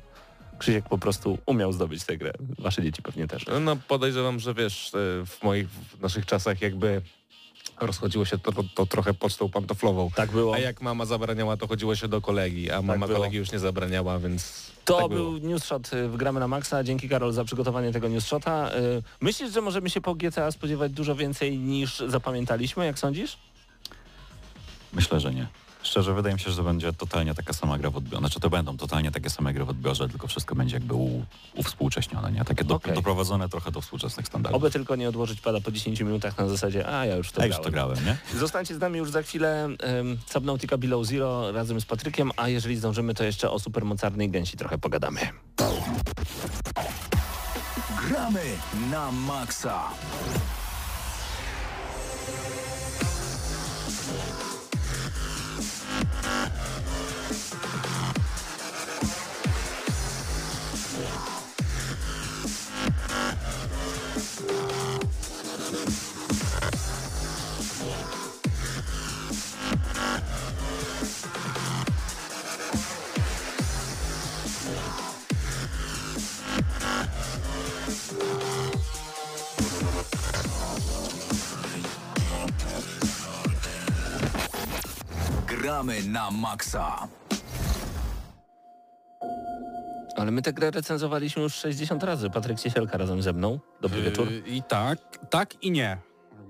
[0.58, 2.32] Krzysiek po prostu umiał zdobyć tę grę.
[2.58, 3.44] Wasze dzieci pewnie też.
[3.60, 7.02] No podejrzewam, że wiesz, e, w moich, w naszych czasach jakby
[7.80, 10.10] rozchodziło się to, to, to trochę pocztą pantoflową.
[10.14, 10.54] Tak było.
[10.54, 13.18] A jak mama zabraniała, to chodziło się do kolegi, a mama było.
[13.18, 15.38] kolegi już nie zabraniała, więc To tak był było.
[15.52, 16.84] newsshot y, w Gramy na Maxa.
[16.84, 18.70] Dzięki Karol za przygotowanie tego newsshota.
[18.76, 23.38] Y, Myślisz, że możemy się po GTA spodziewać dużo więcej niż zapamiętaliśmy, jak sądzisz?
[24.92, 25.46] Myślę, że nie.
[25.86, 28.18] Szczerze, wydaje mi się, że to będzie totalnie taka sama gra w odbiorze.
[28.18, 31.24] Znaczy to będą totalnie takie same gry w odbiorze, tylko wszystko będzie jakby u,
[31.54, 32.44] uwspółcześnione, nie?
[32.44, 32.94] Takie do, Okej.
[32.94, 34.62] doprowadzone trochę do współczesnych standardów.
[34.62, 37.46] Oby tylko nie odłożyć pada po 10 minutach na zasadzie, a ja już to A
[37.46, 37.64] już grałem.
[37.64, 38.16] to grałem, nie?
[38.38, 42.76] Zostańcie z nami już za chwilę um, Subnautica Below Zero razem z Patrykiem, a jeżeli
[42.76, 45.20] zdążymy, to jeszcze o supermocarnej gęsi trochę pogadamy.
[48.08, 48.42] Gramy
[48.90, 49.82] na maksa.
[85.76, 87.08] Gramy na maksa.
[90.16, 92.30] Ale my tę grę recenzowaliśmy już 60 razy.
[92.30, 93.60] Patryk Ciesielka razem ze mną.
[93.80, 94.32] Dobry wieczór.
[94.32, 94.98] Yy, I tak,
[95.30, 95.98] tak i nie,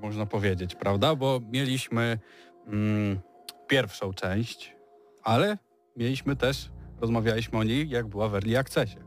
[0.02, 1.14] można powiedzieć, prawda?
[1.14, 2.18] Bo mieliśmy
[2.66, 3.20] mm,
[3.66, 4.76] pierwszą część,
[5.22, 5.58] ale
[5.96, 6.70] mieliśmy też,
[7.00, 8.98] rozmawialiśmy o niej, jak była w Early Accessie.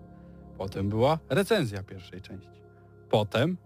[0.57, 2.61] Potem była recenzja pierwszej części.
[3.09, 3.57] Potem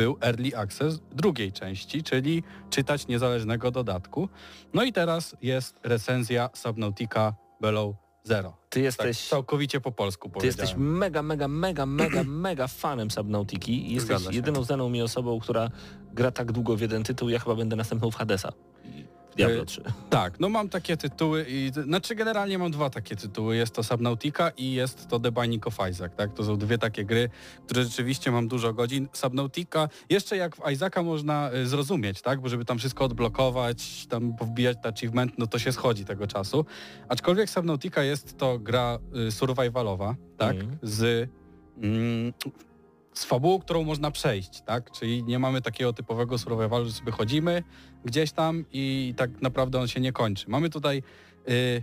[0.00, 4.28] był Early Access drugiej części, czyli czytać niezależnego dodatku.
[4.74, 7.94] No i teraz jest recenzja Subnautica Below
[8.24, 8.56] Zero.
[8.70, 9.28] Ty Tak, jesteś...
[9.28, 14.64] całkowicie po polsku Ty jesteś mega, mega, mega, mega, mega fanem Subnautiki i jesteś jedyną
[14.64, 15.70] znaną mi osobą, która
[16.12, 17.28] gra tak długo w jeden tytuł.
[17.28, 18.52] Ja chyba będę następną w Hadesa.
[19.36, 19.82] Diablo Y, 3.
[20.10, 23.56] Tak, no mam takie tytuły i znaczy generalnie mam dwa takie tytuły.
[23.56, 26.34] Jest to Subnautica i jest to The Binding of Isaac, tak?
[26.34, 27.30] To są dwie takie gry,
[27.66, 29.08] które rzeczywiście mam dużo godzin.
[29.12, 32.40] Subnautica, jeszcze jak w Isaaca można y, zrozumieć, tak?
[32.40, 36.64] Bo żeby tam wszystko odblokować, tam powbijać te achievement, no to się schodzi tego czasu.
[37.08, 40.56] Aczkolwiek Subnautica jest to gra y, survivalowa, tak?
[40.56, 40.78] Mhm.
[40.82, 41.30] Z
[41.82, 42.32] mm,
[43.20, 44.90] z fabułą, którą można przejść, tak?
[44.90, 47.62] Czyli nie mamy takiego typowego survivalu, że sobie chodzimy
[48.04, 50.44] gdzieś tam i tak naprawdę on się nie kończy.
[50.48, 51.02] Mamy tutaj
[51.48, 51.82] y,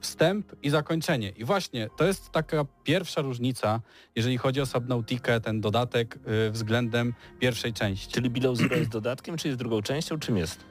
[0.00, 1.30] wstęp i zakończenie.
[1.30, 3.80] I właśnie to jest taka pierwsza różnica,
[4.16, 6.18] jeżeli chodzi o Subnautikę, ten dodatek
[6.48, 8.12] y, względem pierwszej części.
[8.12, 10.64] Czyli Below Zero jest dodatkiem, czy jest drugą częścią, czym jest?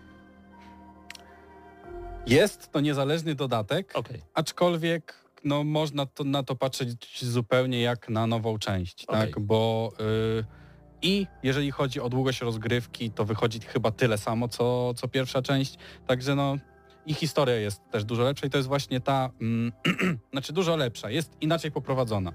[2.28, 4.22] Jest to niezależny dodatek, Okej.
[4.34, 9.22] aczkolwiek no, można to, na to patrzeć zupełnie jak na nową część, Okej.
[9.22, 9.40] tak?
[9.40, 9.92] Bo
[10.40, 10.44] y,
[11.02, 15.78] i jeżeli chodzi o długość rozgrywki, to wychodzi chyba tyle samo, co, co pierwsza część,
[16.08, 16.58] także no
[17.06, 19.72] i historia jest też dużo lepsza i to jest właśnie ta, mm,
[20.32, 22.30] znaczy dużo lepsza, jest inaczej poprowadzona.
[22.30, 22.34] Y,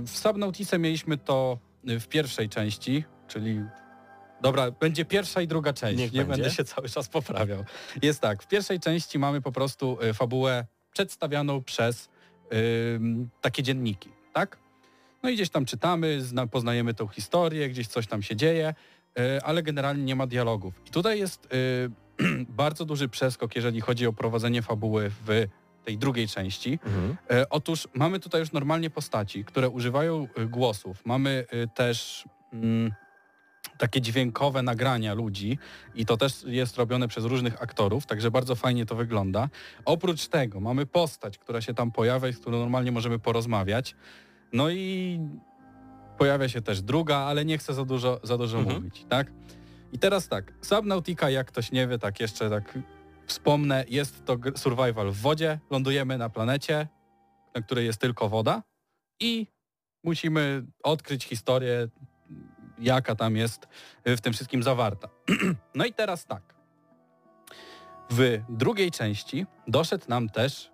[0.00, 1.58] w Subnautice mieliśmy to
[1.88, 3.60] y, w pierwszej części, czyli
[4.42, 5.98] Dobra, będzie pierwsza i druga część.
[5.98, 6.42] Niech nie będzie.
[6.42, 7.64] będę się cały czas poprawiał.
[8.02, 12.08] Jest tak, w pierwszej części mamy po prostu y, fabułę przedstawianą przez
[12.94, 14.58] ym, takie dzienniki, tak?
[15.22, 18.74] No i gdzieś tam czytamy, zna, poznajemy tą historię, gdzieś coś tam się dzieje,
[19.18, 20.74] y, ale generalnie nie ma dialogów.
[20.86, 21.90] I tutaj jest y,
[22.62, 25.46] bardzo duży przeskok, jeżeli chodzi o prowadzenie fabuły w
[25.84, 26.78] tej drugiej części.
[26.84, 27.16] Mhm.
[27.30, 31.06] E, Otóż mamy tutaj już normalnie postaci, które używają y, głosów.
[31.06, 32.92] Mamy y, też mm,
[33.82, 35.58] takie dźwiękowe nagrania ludzi
[35.94, 39.48] i to też jest robione przez różnych aktorów, także bardzo fajnie to wygląda.
[39.84, 43.94] Oprócz tego mamy postać, która się tam pojawia i z którą normalnie możemy porozmawiać.
[44.52, 45.18] No i
[46.18, 48.76] pojawia się też druga, ale nie chcę za dużo, za dużo Mhm.
[48.76, 49.32] mówić, tak?
[49.92, 52.78] I teraz tak, Subnautica, jak ktoś nie wie, tak jeszcze tak
[53.26, 56.88] wspomnę, jest to survival w wodzie, lądujemy na planecie,
[57.54, 58.62] na której jest tylko woda
[59.20, 59.46] i
[60.04, 61.88] musimy odkryć historię,
[62.82, 63.68] jaka tam jest
[64.08, 65.08] y, w tym wszystkim zawarta.
[65.74, 66.42] no i teraz tak.
[68.10, 70.72] W drugiej części doszedł nam też,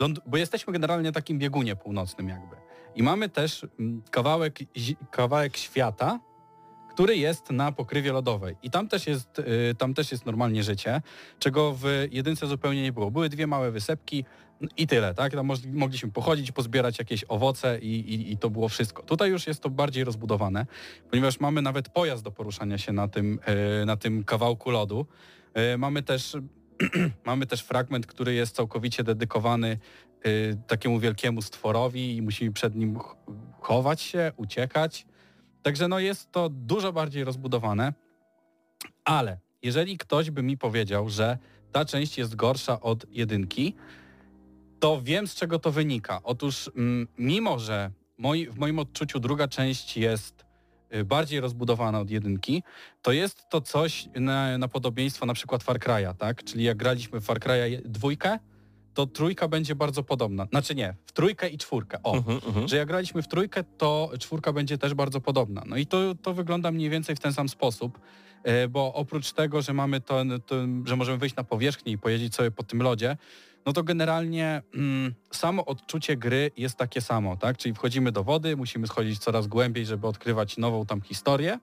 [0.00, 2.56] yy, bo jesteśmy generalnie takim biegunie północnym jakby.
[2.94, 4.58] I mamy też mm, kawałek,
[5.10, 6.20] kawałek świata,
[6.98, 8.56] który jest na pokrywie lodowej.
[8.62, 11.02] I tam też jest, y, tam też jest normalnie życie,
[11.38, 13.10] czego w jedynce zupełnie nie było.
[13.10, 14.24] Były dwie małe wysepki
[14.76, 15.32] i tyle, tak?
[15.32, 19.02] Tam mogliśmy pochodzić, pozbierać jakieś owoce i, i, i to było wszystko.
[19.02, 20.66] Tutaj już jest to bardziej rozbudowane,
[21.10, 23.38] ponieważ mamy nawet pojazd do poruszania się na tym,
[23.82, 25.06] y, na tym kawałku lodu.
[25.74, 26.36] Y, Mamy też,
[27.26, 29.78] mamy też fragment, który jest całkowicie dedykowany
[30.66, 33.16] takiemu wielkiemu stworowi i musimy przed nim ch-
[33.60, 35.06] chować się, uciekać.
[35.62, 37.92] Także no jest to dużo bardziej rozbudowane,
[39.04, 41.38] ale jeżeli ktoś by mi powiedział, że
[41.72, 43.74] ta część jest gorsza od jedynki,
[44.80, 46.20] to wiem z czego to wynika.
[46.22, 50.44] Otóż mm, mimo, że moi, w moim odczuciu druga część jest
[50.94, 52.62] y, bardziej rozbudowana od jedynki,
[53.02, 56.44] to jest to coś na, na podobieństwo na przykład Far Cry'a, tak?
[56.44, 58.38] Czyli jak graliśmy w Far Cry'a dwójkę,
[58.98, 60.46] to trójka będzie bardzo podobna.
[60.50, 61.98] Znaczy nie, w trójkę i czwórkę.
[62.02, 62.68] O, Mhm, mhm.
[62.68, 65.62] że jak graliśmy w trójkę, to czwórka będzie też bardzo podobna.
[65.66, 67.98] No i to, to wygląda mniej więcej w ten sam sposób,
[68.42, 72.34] e, bo oprócz tego, że mamy to, to, że możemy wyjść na powierzchnię i pojeździć
[72.34, 73.16] sobie po tym lodzie,
[73.66, 77.56] no to generalnie mm, samo odczucie gry jest takie samo, tak?
[77.58, 81.58] Czyli wchodzimy do wody, musimy schodzić coraz głębiej, żeby odkrywać nową tam historię e,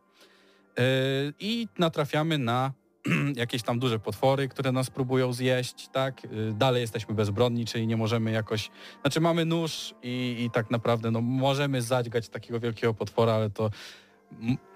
[1.40, 2.72] i natrafiamy na
[3.36, 6.26] jakieś tam duże potwory, które nas próbują zjeść, tak?
[6.26, 8.72] Y, Dalej jesteśmy bezbronni, czyli nie możemy jakoś...
[9.02, 13.70] Znaczy mamy nóż i, i tak naprawdę no, możemy zadźgać takiego wielkiego potwora, ale to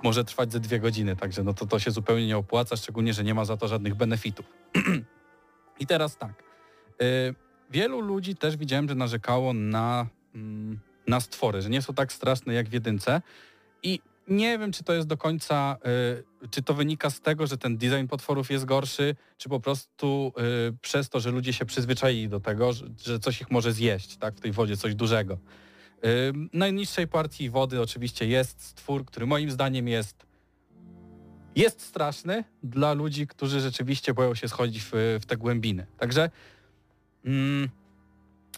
[0.04, 3.24] może trwać ze dwie godziny, także no to, to się zupełnie nie opłaca, szczególnie, że
[3.24, 4.46] nie ma za to żadnych benefitów.
[5.80, 6.44] I teraz tak.
[7.02, 7.36] Y,
[7.72, 12.54] Wielu ludzi też widziałem, że narzekało na, mm, na stwory, że nie są tak straszne
[12.54, 13.22] jak w jedynce
[13.84, 14.00] i
[14.30, 15.78] nie wiem, czy to jest do końca,
[16.44, 20.34] y, czy to wynika z tego, że ten design potworów jest gorszy, czy po prostu
[20.70, 22.74] y, przez to, że ludzie się przyzwyczaili do tego,
[23.04, 25.34] że, coś ich może zjeść, tak, w tej wodzie, coś dużego.
[25.34, 30.30] Y, najniższej partii wody oczywiście jest stwór, który moim zdaniem jest
[31.56, 35.86] jest straszny dla ludzi, którzy rzeczywiście boją się schodzić w, w te głębiny.
[35.98, 36.30] Także
[37.26, 37.70] Mm,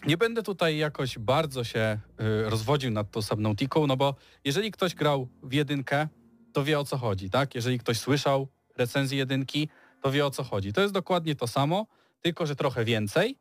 [0.06, 1.98] nie będę tutaj jakoś bardzo się
[2.46, 6.08] y, rozwodził nad tą Subnautiką, no bo jeżeli ktoś grał w jedynkę,
[6.52, 7.54] to wie o co chodzi, tak?
[7.54, 9.68] Jeżeli ktoś słyszał recenzję jedynki,
[10.00, 10.72] to wie o co chodzi.
[10.72, 11.86] To jest dokładnie to samo,
[12.20, 13.36] tylko że trochę więcej.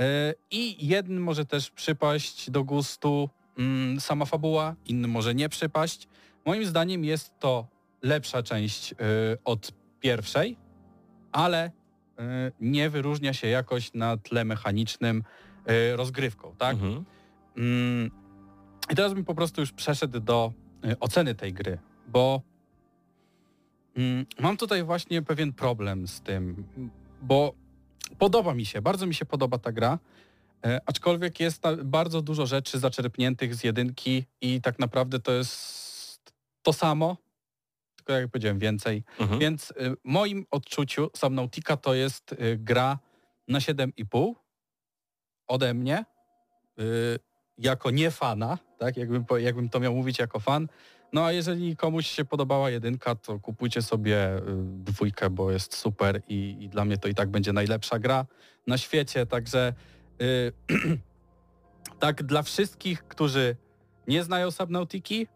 [0.00, 0.04] Y,
[0.50, 6.08] I jednym może też przypaść do gustu mm, sama fabuła, innym może nie przypaść.
[6.46, 7.68] Moim zdaniem jest to
[8.02, 8.96] lepsza część y,
[9.44, 10.56] od pierwszej,
[11.32, 11.70] ale
[12.60, 15.22] nie wyróżnia się jakoś na tle mechanicznym
[15.96, 16.74] rozgrywką, tak?
[16.74, 17.04] Mhm.
[17.56, 18.10] Mm,
[18.90, 20.52] I teraz bym po prostu już przeszedł do
[20.84, 22.42] y, oceny tej gry, bo
[23.96, 26.64] mm, mam tutaj właśnie pewien problem z tym,
[27.22, 27.54] bo
[28.18, 29.98] podoba mi się, bardzo mi się podoba ta gra,
[30.64, 36.72] e, aczkolwiek jest bardzo dużo rzeczy zaczerpniętych z jedynki i tak naprawdę to jest to
[36.72, 37.16] samo,
[37.96, 39.04] tylko jak powiedziałem więcej.
[39.18, 39.40] Mhm.
[39.40, 42.98] Więc w moim odczuciu Subnautica to jest gra
[43.48, 44.34] na 7,5
[45.48, 46.04] ode mnie
[46.78, 47.18] y,
[47.58, 50.68] jako nie fana, tak, jakbym, jakbym to miał mówić jako fan.
[51.12, 56.22] No a jeżeli komuś się podobała jedynka, to kupujcie sobie y, dwójkę, bo jest super
[56.28, 58.26] i, i dla mnie to i tak będzie najlepsza gra
[58.66, 59.74] na świecie, także
[60.22, 60.52] y,
[61.98, 63.56] tak dla wszystkich, którzy
[64.08, 65.26] nie znają Subnautiki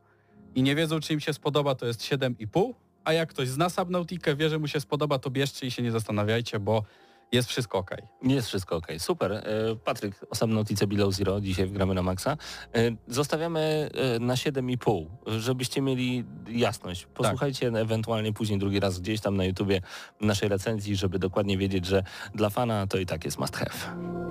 [0.54, 4.36] i nie wiedzą, czy im się spodoba, to jest 7,5, a jak ktoś zna Subnautikę,
[4.36, 6.84] wie, że mu się spodoba, to bierzcie i się nie zastanawiajcie, bo
[7.32, 7.90] jest wszystko ok.
[8.22, 8.86] Jest wszystko ok.
[8.98, 9.32] Super.
[9.32, 9.42] E,
[9.84, 12.36] Patryk, o Subnautice Below Zero, dzisiaj gramy na maksa.
[12.74, 17.06] E, Zostawiamy e, na 7,5, żebyście mieli jasność.
[17.06, 19.80] Posłuchajcie ewentualnie później drugi raz gdzieś tam na YouTubie
[20.20, 22.02] naszej recenzji, żeby dokładnie wiedzieć, że
[22.34, 24.29] dla fana to i tak jest must have.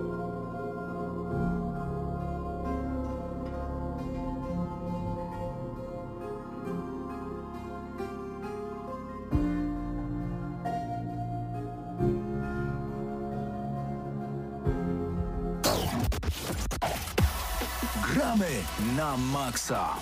[19.00, 19.96] Na maksa.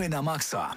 [0.00, 0.74] Gramy na maksa.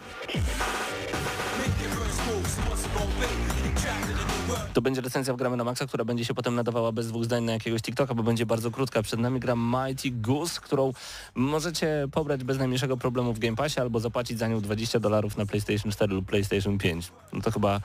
[4.74, 7.44] To będzie recenzja w Gramy na Maxa, która będzie się potem nadawała bez dwóch zdań
[7.44, 9.04] na jakiegoś TikToka, bo będzie bardzo krótka.
[9.04, 10.94] Przed nami gra Mighty Goose, którą
[11.36, 15.46] możecie pobrać bez najmniejszego problemu w Game Passie albo zapłacić za nią 20 dolarów na
[15.46, 17.12] PlayStation 4 lub PlayStation 5.
[17.34, 17.82] No to chyba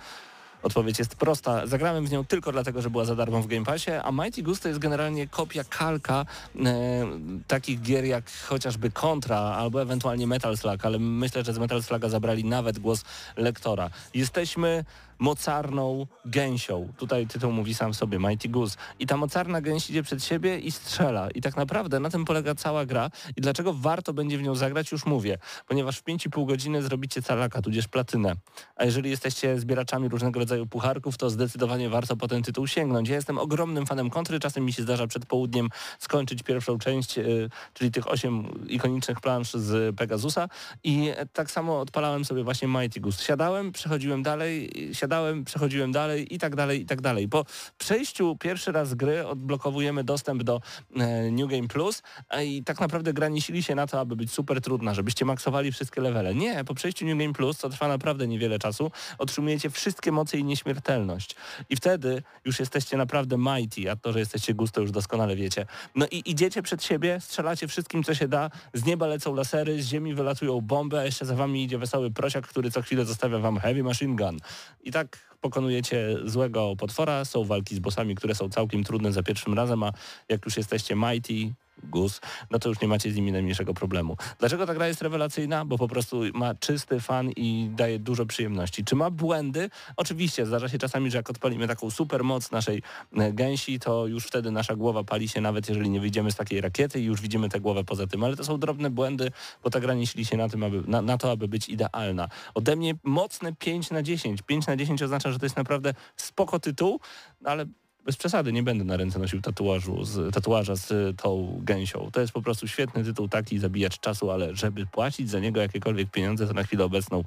[0.62, 1.66] Odpowiedź jest prosta.
[1.66, 4.62] Zagrałem w nią tylko dlatego, że była za darmo w Game Passie, a Mighty Goose
[4.62, 7.06] to jest generalnie kopia, kalka e,
[7.46, 12.08] takich gier jak chociażby Contra albo ewentualnie Metal Slug, ale myślę, że z Metal Sluga
[12.08, 13.04] zabrali nawet głos
[13.36, 13.90] lektora.
[14.14, 14.84] Jesteśmy
[15.18, 16.92] mocarną gęsią.
[16.96, 18.76] Tutaj tytuł mówi sam sobie, Mighty Goose.
[18.98, 21.30] I ta mocarna gęś idzie przed siebie i strzela.
[21.30, 23.10] I tak naprawdę na tym polega cała gra.
[23.36, 25.38] I dlaczego warto będzie w nią zagrać, już mówię.
[25.68, 28.36] Ponieważ w 5,5 godziny zrobicie calaka, tudzież platynę.
[28.76, 33.08] A jeżeli jesteście zbieraczami różnego rodzaju pucharków, to zdecydowanie warto po ten tytuł sięgnąć.
[33.08, 34.40] Ja jestem ogromnym fanem kontry.
[34.40, 39.52] Czasem mi się zdarza przed południem skończyć pierwszą część, y, czyli tych osiem ikonicznych plansz
[39.52, 40.48] z Pegasusa.
[40.84, 43.24] I tak samo odpalałem sobie właśnie Mighty Goose.
[43.24, 45.07] Siadałem, przechodziłem dalej, siadałem,
[45.44, 47.28] przechodziłem dalej i tak dalej, i tak dalej.
[47.28, 47.44] Po
[47.78, 50.60] przejściu pierwszy raz gry odblokowujemy dostęp do
[50.96, 52.02] e, New Game Plus
[52.44, 55.72] i tak naprawdę gra nie sili się na to, aby być super trudna, żebyście maksowali
[55.72, 56.34] wszystkie levele.
[56.34, 60.44] Nie, po przejściu New Game Plus, co trwa naprawdę niewiele czasu, otrzymujecie wszystkie moce i
[60.44, 61.36] nieśmiertelność.
[61.70, 65.66] I wtedy już jesteście naprawdę mighty, a to, że jesteście gusto już doskonale wiecie.
[65.94, 69.86] No i idziecie przed siebie, strzelacie wszystkim, co się da, z nieba lecą lasery, z
[69.86, 73.58] ziemi wylatują bomby, a jeszcze za wami idzie wesoły prosiak, który co chwilę zostawia wam
[73.58, 74.38] heavy machine gun.
[74.82, 74.97] I tak
[75.40, 79.92] pokonujecie złego potwora, są walki z bossami, które są całkiem trudne za pierwszym razem, a
[80.28, 82.20] jak już jesteście mighty, Gus,
[82.50, 84.16] no to już nie macie z nimi najmniejszego problemu.
[84.38, 85.64] Dlaczego ta gra jest rewelacyjna?
[85.64, 88.84] Bo po prostu ma czysty fan i daje dużo przyjemności.
[88.84, 89.70] Czy ma błędy?
[89.96, 92.82] Oczywiście, zdarza się czasami, że jak odpalimy taką super moc naszej
[93.16, 96.60] e, gęsi, to już wtedy nasza głowa pali się, nawet jeżeli nie wyjdziemy z takiej
[96.60, 99.30] rakiety i już widzimy tę głowę poza tym, ale to są drobne błędy,
[99.64, 102.28] bo ta gra nie się na, tym, aby, na, na to, aby być idealna.
[102.54, 104.42] Ode mnie mocne 5 na 10.
[104.42, 107.00] 5 na 10 oznacza, że to jest naprawdę spoko tytuł,
[107.44, 107.66] ale
[108.08, 112.10] bez przesady nie będę na ręce nosił tatuażu z, tatuaża z tą gęsią.
[112.12, 116.10] To jest po prostu świetny tytuł, taki zabijacz czasu, ale żeby płacić za niego jakiekolwiek
[116.10, 117.24] pieniądze, to na chwilę obecną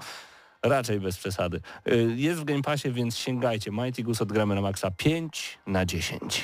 [0.63, 1.61] raczej bez przesady.
[1.87, 3.71] Y, Jest w Game Passie, więc sięgajcie.
[3.71, 6.43] Mighty Goose odgramy na maksa 5 na 10.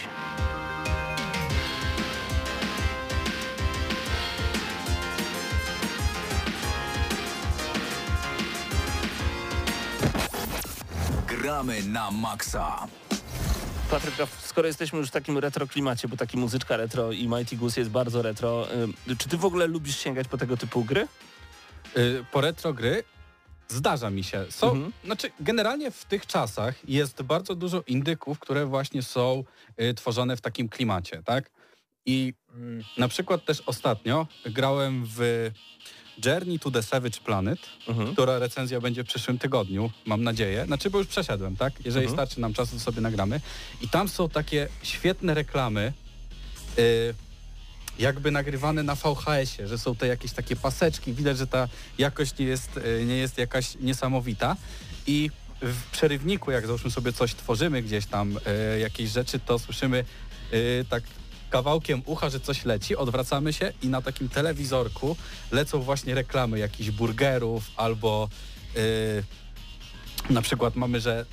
[11.27, 12.87] Gramy na maksa.
[13.89, 17.81] Patryk, skoro jesteśmy już w takim retro klimacie, bo taki muzyczka retro i Mighty Goose
[17.81, 18.67] jest bardzo retro,
[19.09, 21.07] y, czy ty w ogóle lubisz sięgać po tego typu gry?
[21.97, 23.03] Y, po retro gry
[23.67, 24.45] zdarza mi się.
[24.49, 24.91] Są, Mhm.
[25.05, 29.43] Znaczy, generalnie w tych czasach jest bardzo dużo indyków, które właśnie są
[29.81, 31.49] y, tworzone w takim klimacie, tak?
[32.05, 35.51] I mm, na przykład też ostatnio grałem w
[36.25, 38.13] Journey to the Savage Planet, Mhm.
[38.13, 40.65] która recenzja będzie w przyszłym tygodniu, mam nadzieję.
[40.65, 41.73] Znaczy, bo już przeszedłem, tak?
[41.85, 42.15] Jeżeli Mhm.
[42.15, 43.41] starczy nam czasu, to sobie nagramy.
[43.81, 45.93] I tam są takie świetne reklamy,
[46.79, 47.13] y,
[47.99, 52.45] jakby nagrywane na VHS-ie, że są te jakieś takie paseczki, widać, że ta jakość nie
[52.45, 54.55] jest, y, nie jest jakaś niesamowita.
[55.07, 55.29] I
[55.61, 58.37] w przerywniku, jak załóżmy sobie coś tworzymy gdzieś tam,
[58.75, 60.05] y, jakieś rzeczy, to słyszymy
[60.89, 61.03] tak
[61.49, 65.15] kawałkiem ucha, że coś leci, odwracamy się i na takim telewizorku
[65.51, 68.29] lecą właśnie reklamy jakichś burgerów albo
[68.77, 69.23] y,
[70.29, 71.25] na przykład mamy, że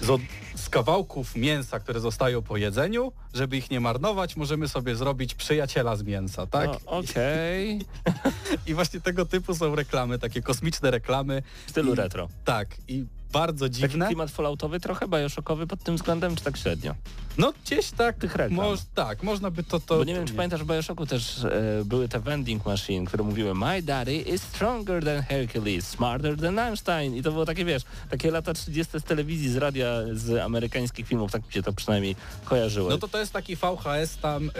[0.00, 0.20] z,
[0.54, 5.96] z kawałków mięsa, które zostają po jedzeniu, żeby ich nie marnować, możemy sobie zrobić przyjaciela
[5.96, 6.70] z mięsa, tak?
[6.86, 7.80] O, Okej.
[8.66, 11.42] I właśnie tego typu są reklamy, takie kosmiczne reklamy.
[11.66, 12.28] W stylu I- retro.
[12.44, 14.06] Tak, i bardzo Taki dziwne.
[14.06, 16.94] klimat falloutowy trochę, bajoszokowy pod tym względem, czy tak średnio?
[17.38, 18.56] No gdzieś tak, Tych reklam.
[18.66, 19.80] moż, tak, można by to...
[19.80, 23.24] to Bo nie wiem, czy pamiętasz, w Bioshocku też e, były te vending machine, które
[23.24, 27.16] mówiły My daddy is stronger than Hercules, smarter than Einstein.
[27.16, 31.32] I to było takie, wiesz, takie lata 30 z telewizji, z radia, z amerykańskich filmów,
[31.32, 32.90] tak mi się to przynajmniej kojarzyło.
[32.90, 34.50] No to to jest taki VHS tam y,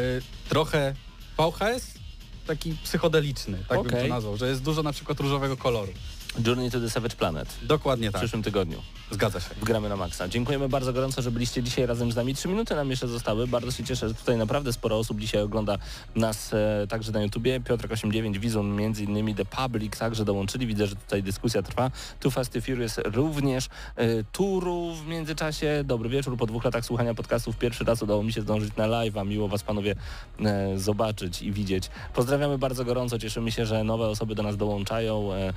[0.48, 0.94] trochę...
[1.38, 2.00] VHS
[2.46, 4.08] taki psychodeliczny, tak bym Okej.
[4.08, 5.92] to nazwał, że jest dużo na przykład różowego koloru.
[6.38, 8.82] Journey to the Savage Planet Dokładnie w tak, przyszłym tygodniu.
[9.10, 9.54] zgadza się.
[9.60, 10.28] Wgramy na maksa.
[10.28, 12.34] Dziękujemy bardzo gorąco, że byliście dzisiaj razem z nami.
[12.34, 13.46] Trzy minuty nam jeszcze zostały.
[13.46, 15.78] Bardzo się cieszę, że tutaj naprawdę sporo osób dzisiaj ogląda
[16.14, 17.60] nas e, także na YouTubie.
[17.60, 20.66] Piotrek89, Wizun, między innymi The Public także dołączyli.
[20.66, 21.90] Widzę, że tutaj dyskusja trwa.
[22.20, 23.68] Too Fast Furious również.
[23.96, 25.82] E, Turu w międzyczasie.
[25.84, 26.36] Dobry wieczór.
[26.36, 29.26] Po dwóch latach słuchania podcastów pierwszy raz udało mi się zdążyć na live'a.
[29.26, 29.94] Miło Was panowie
[30.40, 31.90] e, zobaczyć i widzieć.
[32.14, 33.18] Pozdrawiamy bardzo gorąco.
[33.18, 35.32] Cieszymy się, że nowe osoby do nas dołączają.
[35.32, 35.52] E,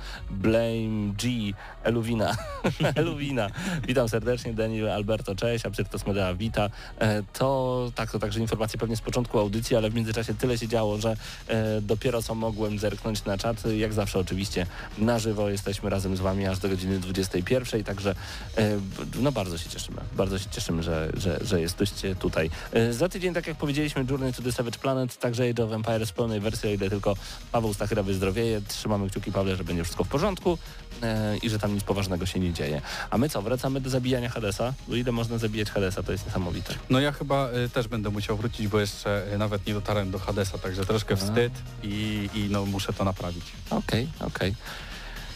[0.64, 2.36] Blame G, Eluwina.
[2.94, 3.50] Eluwina.
[3.86, 6.70] Witam serdecznie, Daniel Alberto, cześć, Absyrtos Medea, wita.
[6.98, 10.68] E, to tak, to także informacje pewnie z początku audycji, ale w międzyczasie tyle się
[10.68, 11.16] działo, że
[11.48, 13.62] e, dopiero co mogłem zerknąć na czat.
[13.76, 14.66] Jak zawsze oczywiście
[14.98, 18.14] na żywo jesteśmy razem z Wami aż do godziny 21, także
[18.58, 18.78] e,
[19.20, 22.50] no bardzo się cieszymy, bardzo się cieszymy, że, że, że jesteście tutaj.
[22.90, 26.12] Za tydzień, tak jak powiedzieliśmy, Journey to the Savage Planet, także Age of Empires w
[26.12, 27.16] pełnej wersji, o ile tylko
[27.52, 28.60] Paweł Stachyra wyzdrowieje.
[28.68, 30.53] Trzymamy kciuki, Pawle, że będzie wszystko w porządku
[31.02, 32.82] e, i że tam nic poważnego się nie dzieje.
[33.10, 34.74] A my co, wracamy do zabijania Hadesa?
[34.88, 36.74] Bo ile można zabijać Hadesa, to jest niesamowite.
[36.90, 40.18] No ja chyba y, też będę musiał wrócić, bo jeszcze y, nawet nie dotarłem do
[40.18, 41.52] Hadesa, także troszkę wstyd
[41.82, 43.44] i, i no muszę to naprawić.
[43.70, 44.54] Okej, okej.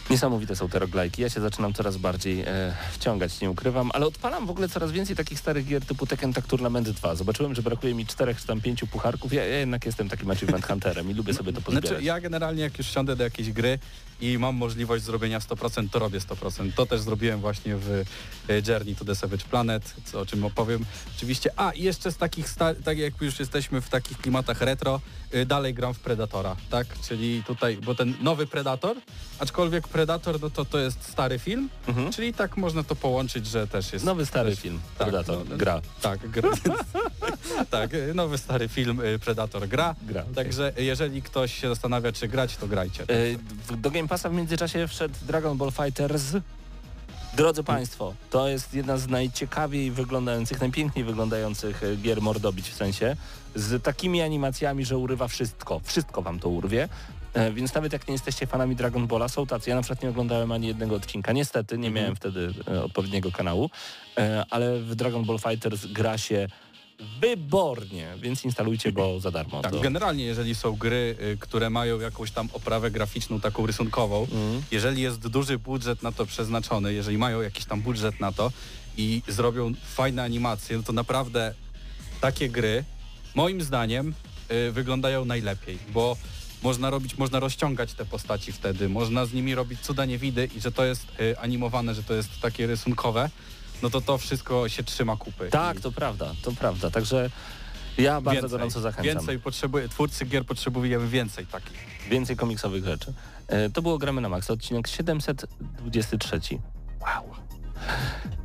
[0.09, 1.21] Niesamowite są te roglajki.
[1.21, 5.15] Ja się zaczynam coraz bardziej e, wciągać, nie ukrywam, ale odpalam w ogóle coraz więcej
[5.15, 7.15] takich starych gier typu Tekken Tag Tournament 2.
[7.15, 9.33] Zobaczyłem, że brakuje mi czterech czy tam pięciu pucharków.
[9.33, 11.89] Ja, ja jednak jestem takim achievement hunterem i lubię sobie to pozbierać.
[11.89, 13.79] Znaczy ja generalnie jak już siądę do jakiejś gry
[14.21, 16.71] i mam możliwość zrobienia 100%, to robię 100%.
[16.75, 18.05] To też zrobiłem właśnie w y,
[18.67, 20.85] Journey to the Savage Planet, co, o czym opowiem
[21.17, 21.49] oczywiście.
[21.55, 22.45] A i jeszcze z takich,
[22.83, 25.01] tak jak już jesteśmy w takich klimatach retro,
[25.35, 26.87] y, dalej gram w Predatora, tak?
[27.07, 28.97] Czyli tutaj, bo ten nowy Predator,
[29.39, 32.11] aczkolwiek Predator no to, to jest stary film, Mhm.
[32.13, 34.05] czyli tak można to połączyć, że też jest...
[34.05, 35.81] Nowy stary też, film, tak, Predator, no, gra.
[36.01, 36.49] Tak, gra.
[37.69, 39.95] tak, y, nowy stary film y, Predator gra.
[40.01, 40.33] Gra, okej.
[40.35, 43.05] Także jeżeli ktoś się zastanawia, czy grać, to grajcie.
[43.67, 46.23] W- Do Game Passa w międzyczasie wszedł Dragon Ball Fighters.
[47.37, 53.15] Drodzy Państwo, to jest jedna z najciekawiej wyglądających, najpiękniej wyglądających gier mordobić w sensie,
[53.55, 55.81] z takimi animacjami, że urywa wszystko.
[55.83, 56.89] Wszystko Wam to urwie.
[57.33, 59.69] E, Więc nawet jak nie jesteście fanami Dragon Balla, są tacy.
[59.69, 61.31] Ja na przykład nie oglądałem ani jednego odcinka.
[61.31, 63.69] Niestety nie miałem wtedy e, odpowiedniego kanału,
[64.17, 66.47] e, ale w Dragon Ball Fighters gra się
[67.21, 69.61] wybornie, więc instalujcie go za darmo.
[69.61, 74.21] Tak, To- generalnie jeżeli są gry, y, które mają jakąś tam oprawę graficzną, taką rysunkową,
[74.21, 74.61] Mhm.
[74.71, 78.51] jeżeli jest duży budżet na to przeznaczony, jeżeli mają jakiś tam budżet na to
[78.97, 81.53] i zrobią fajne animacje, no to naprawdę
[82.21, 82.83] takie gry,
[83.35, 84.13] moim zdaniem,
[84.67, 86.17] y, wyglądają najlepiej, bo
[86.63, 90.71] można robić, można rozciągać te postaci wtedy, można z nimi robić cuda niewidy i że
[90.71, 93.29] to jest y, animowane, że to jest takie rysunkowe,
[93.81, 95.49] no to to wszystko się trzyma kupy.
[95.49, 96.91] Tak, to prawda, to prawda.
[96.91, 97.29] Także
[97.97, 99.03] ja bardzo więcej, gorąco zachęcam.
[99.15, 101.77] Więcej potrzebuje, twórcy gier potrzebujemy więcej takich.
[102.09, 103.13] Więcej komiksowych rzeczy.
[103.47, 106.39] E, To było Gramy na Max, odcinek 723.
[107.01, 107.23] Wow.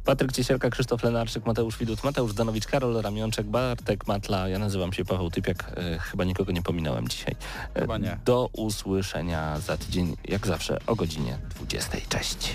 [0.04, 5.04] Patryk Ciesielka, Krzysztof Lenarczyk, Mateusz Widut, Mateusz Danowicz, Karol Ramionczek, Bartek Matla, ja nazywam się
[5.04, 7.34] Paweł Typiak, e, chyba nikogo nie pominąłem dzisiaj.
[7.74, 8.18] E, Chyba nie.
[8.24, 11.98] Do usłyszenia za tydzień, jak zawsze o godzinie 20.
[12.08, 12.54] Cześć.